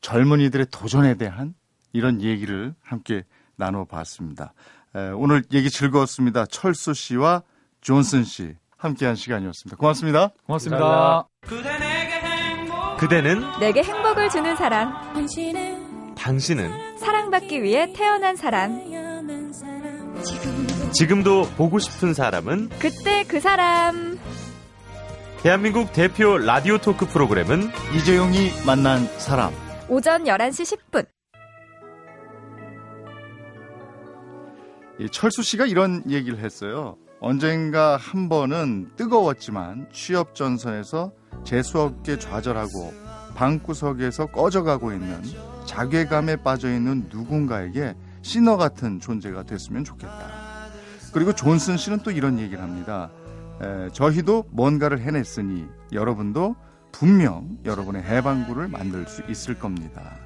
젊은이들의 0.00 0.68
도전에 0.70 1.16
대한 1.16 1.54
이런 1.92 2.22
얘기를 2.22 2.74
함께 2.80 3.24
나눠봤습니다. 3.56 4.54
오늘 4.94 5.42
얘기 5.52 5.70
즐거웠습니다. 5.70 6.46
철수 6.46 6.94
씨와 6.94 7.42
존슨 7.80 8.24
씨 8.24 8.54
함께한 8.76 9.14
시간이었습니다. 9.14 9.76
고맙습니다. 9.76 10.30
고맙습니다. 10.46 11.28
그대는 12.98 13.42
내게 13.60 13.82
행복을 13.82 14.28
주는 14.30 14.56
사람. 14.56 14.92
당신은 16.16 16.98
사랑받기 16.98 17.62
위해 17.62 17.92
태어난 17.94 18.36
사람. 18.36 18.80
지금도 20.92 21.44
보고 21.56 21.78
싶은 21.78 22.12
사람은 22.12 22.68
그때 22.78 23.24
그 23.26 23.40
사람. 23.40 24.18
대한민국 25.42 25.92
대표 25.94 26.36
라디오 26.36 26.76
토크 26.78 27.06
프로그램은 27.06 27.70
이재용이 27.96 28.50
만난 28.66 29.06
사람. 29.18 29.54
오전 29.88 30.24
11시 30.24 30.76
10분. 30.90 31.06
철수 35.08 35.42
씨가 35.42 35.66
이런 35.66 36.02
얘기를 36.10 36.38
했어요. 36.38 36.96
언젠가 37.20 37.96
한 37.96 38.28
번은 38.28 38.90
뜨거웠지만 38.96 39.88
취업 39.92 40.34
전선에서 40.34 41.12
재수없게 41.44 42.18
좌절하고 42.18 42.92
방구석에서 43.34 44.26
꺼져가고 44.26 44.92
있는 44.92 45.22
자괴감에 45.66 46.36
빠져 46.36 46.72
있는 46.72 47.06
누군가에게 47.10 47.94
시너 48.22 48.56
같은 48.56 49.00
존재가 49.00 49.44
됐으면 49.44 49.84
좋겠다. 49.84 50.70
그리고 51.12 51.34
존슨 51.34 51.76
씨는 51.76 52.00
또 52.02 52.10
이런 52.10 52.38
얘기를 52.38 52.62
합니다. 52.62 53.10
에, 53.62 53.90
저희도 53.92 54.46
뭔가를 54.50 55.00
해냈으니 55.00 55.66
여러분도 55.92 56.56
분명 56.92 57.58
여러분의 57.64 58.02
해방구를 58.02 58.68
만들 58.68 59.06
수 59.06 59.22
있을 59.28 59.58
겁니다. 59.58 60.16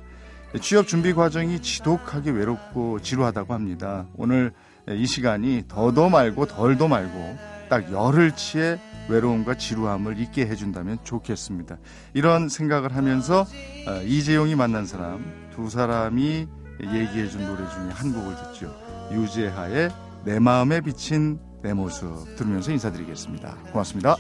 취업 0.61 0.87
준비 0.87 1.12
과정이 1.12 1.61
지독하게 1.61 2.31
외롭고 2.31 3.01
지루하다고 3.01 3.55
합니다. 3.55 4.07
오늘 4.17 4.53
이 4.88 5.07
시간이 5.07 5.64
더도 5.69 6.09
말고 6.11 6.47
덜도 6.47 6.88
말고 6.88 7.38
딱 7.69 7.90
열흘 7.93 8.33
치의 8.37 8.79
외로움과 9.09 9.57
지루함을 9.57 10.19
잊게 10.19 10.47
해준다면 10.47 10.99
좋겠습니다. 11.03 11.79
이런 12.14 12.49
생각을 12.49 12.95
하면서 12.95 13.40
어, 13.87 14.03
이재용이 14.05 14.55
만난 14.55 14.87
사람 14.87 15.25
두 15.55 15.69
사람이 15.69 16.47
얘기해준 16.83 17.47
노래 17.47 17.69
중에 17.69 17.90
한 17.90 18.12
곡을 18.12 18.35
듣죠. 18.37 18.75
유재하의 19.12 19.90
내 20.25 20.38
마음에 20.38 20.81
비친 20.81 21.38
내 21.62 21.73
모습 21.73 22.37
들으면서 22.37 22.73
인사드리겠습니다. 22.73 23.57
고맙습니다. 23.73 24.17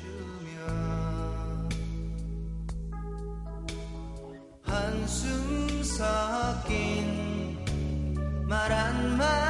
Maranma. 8.54 9.43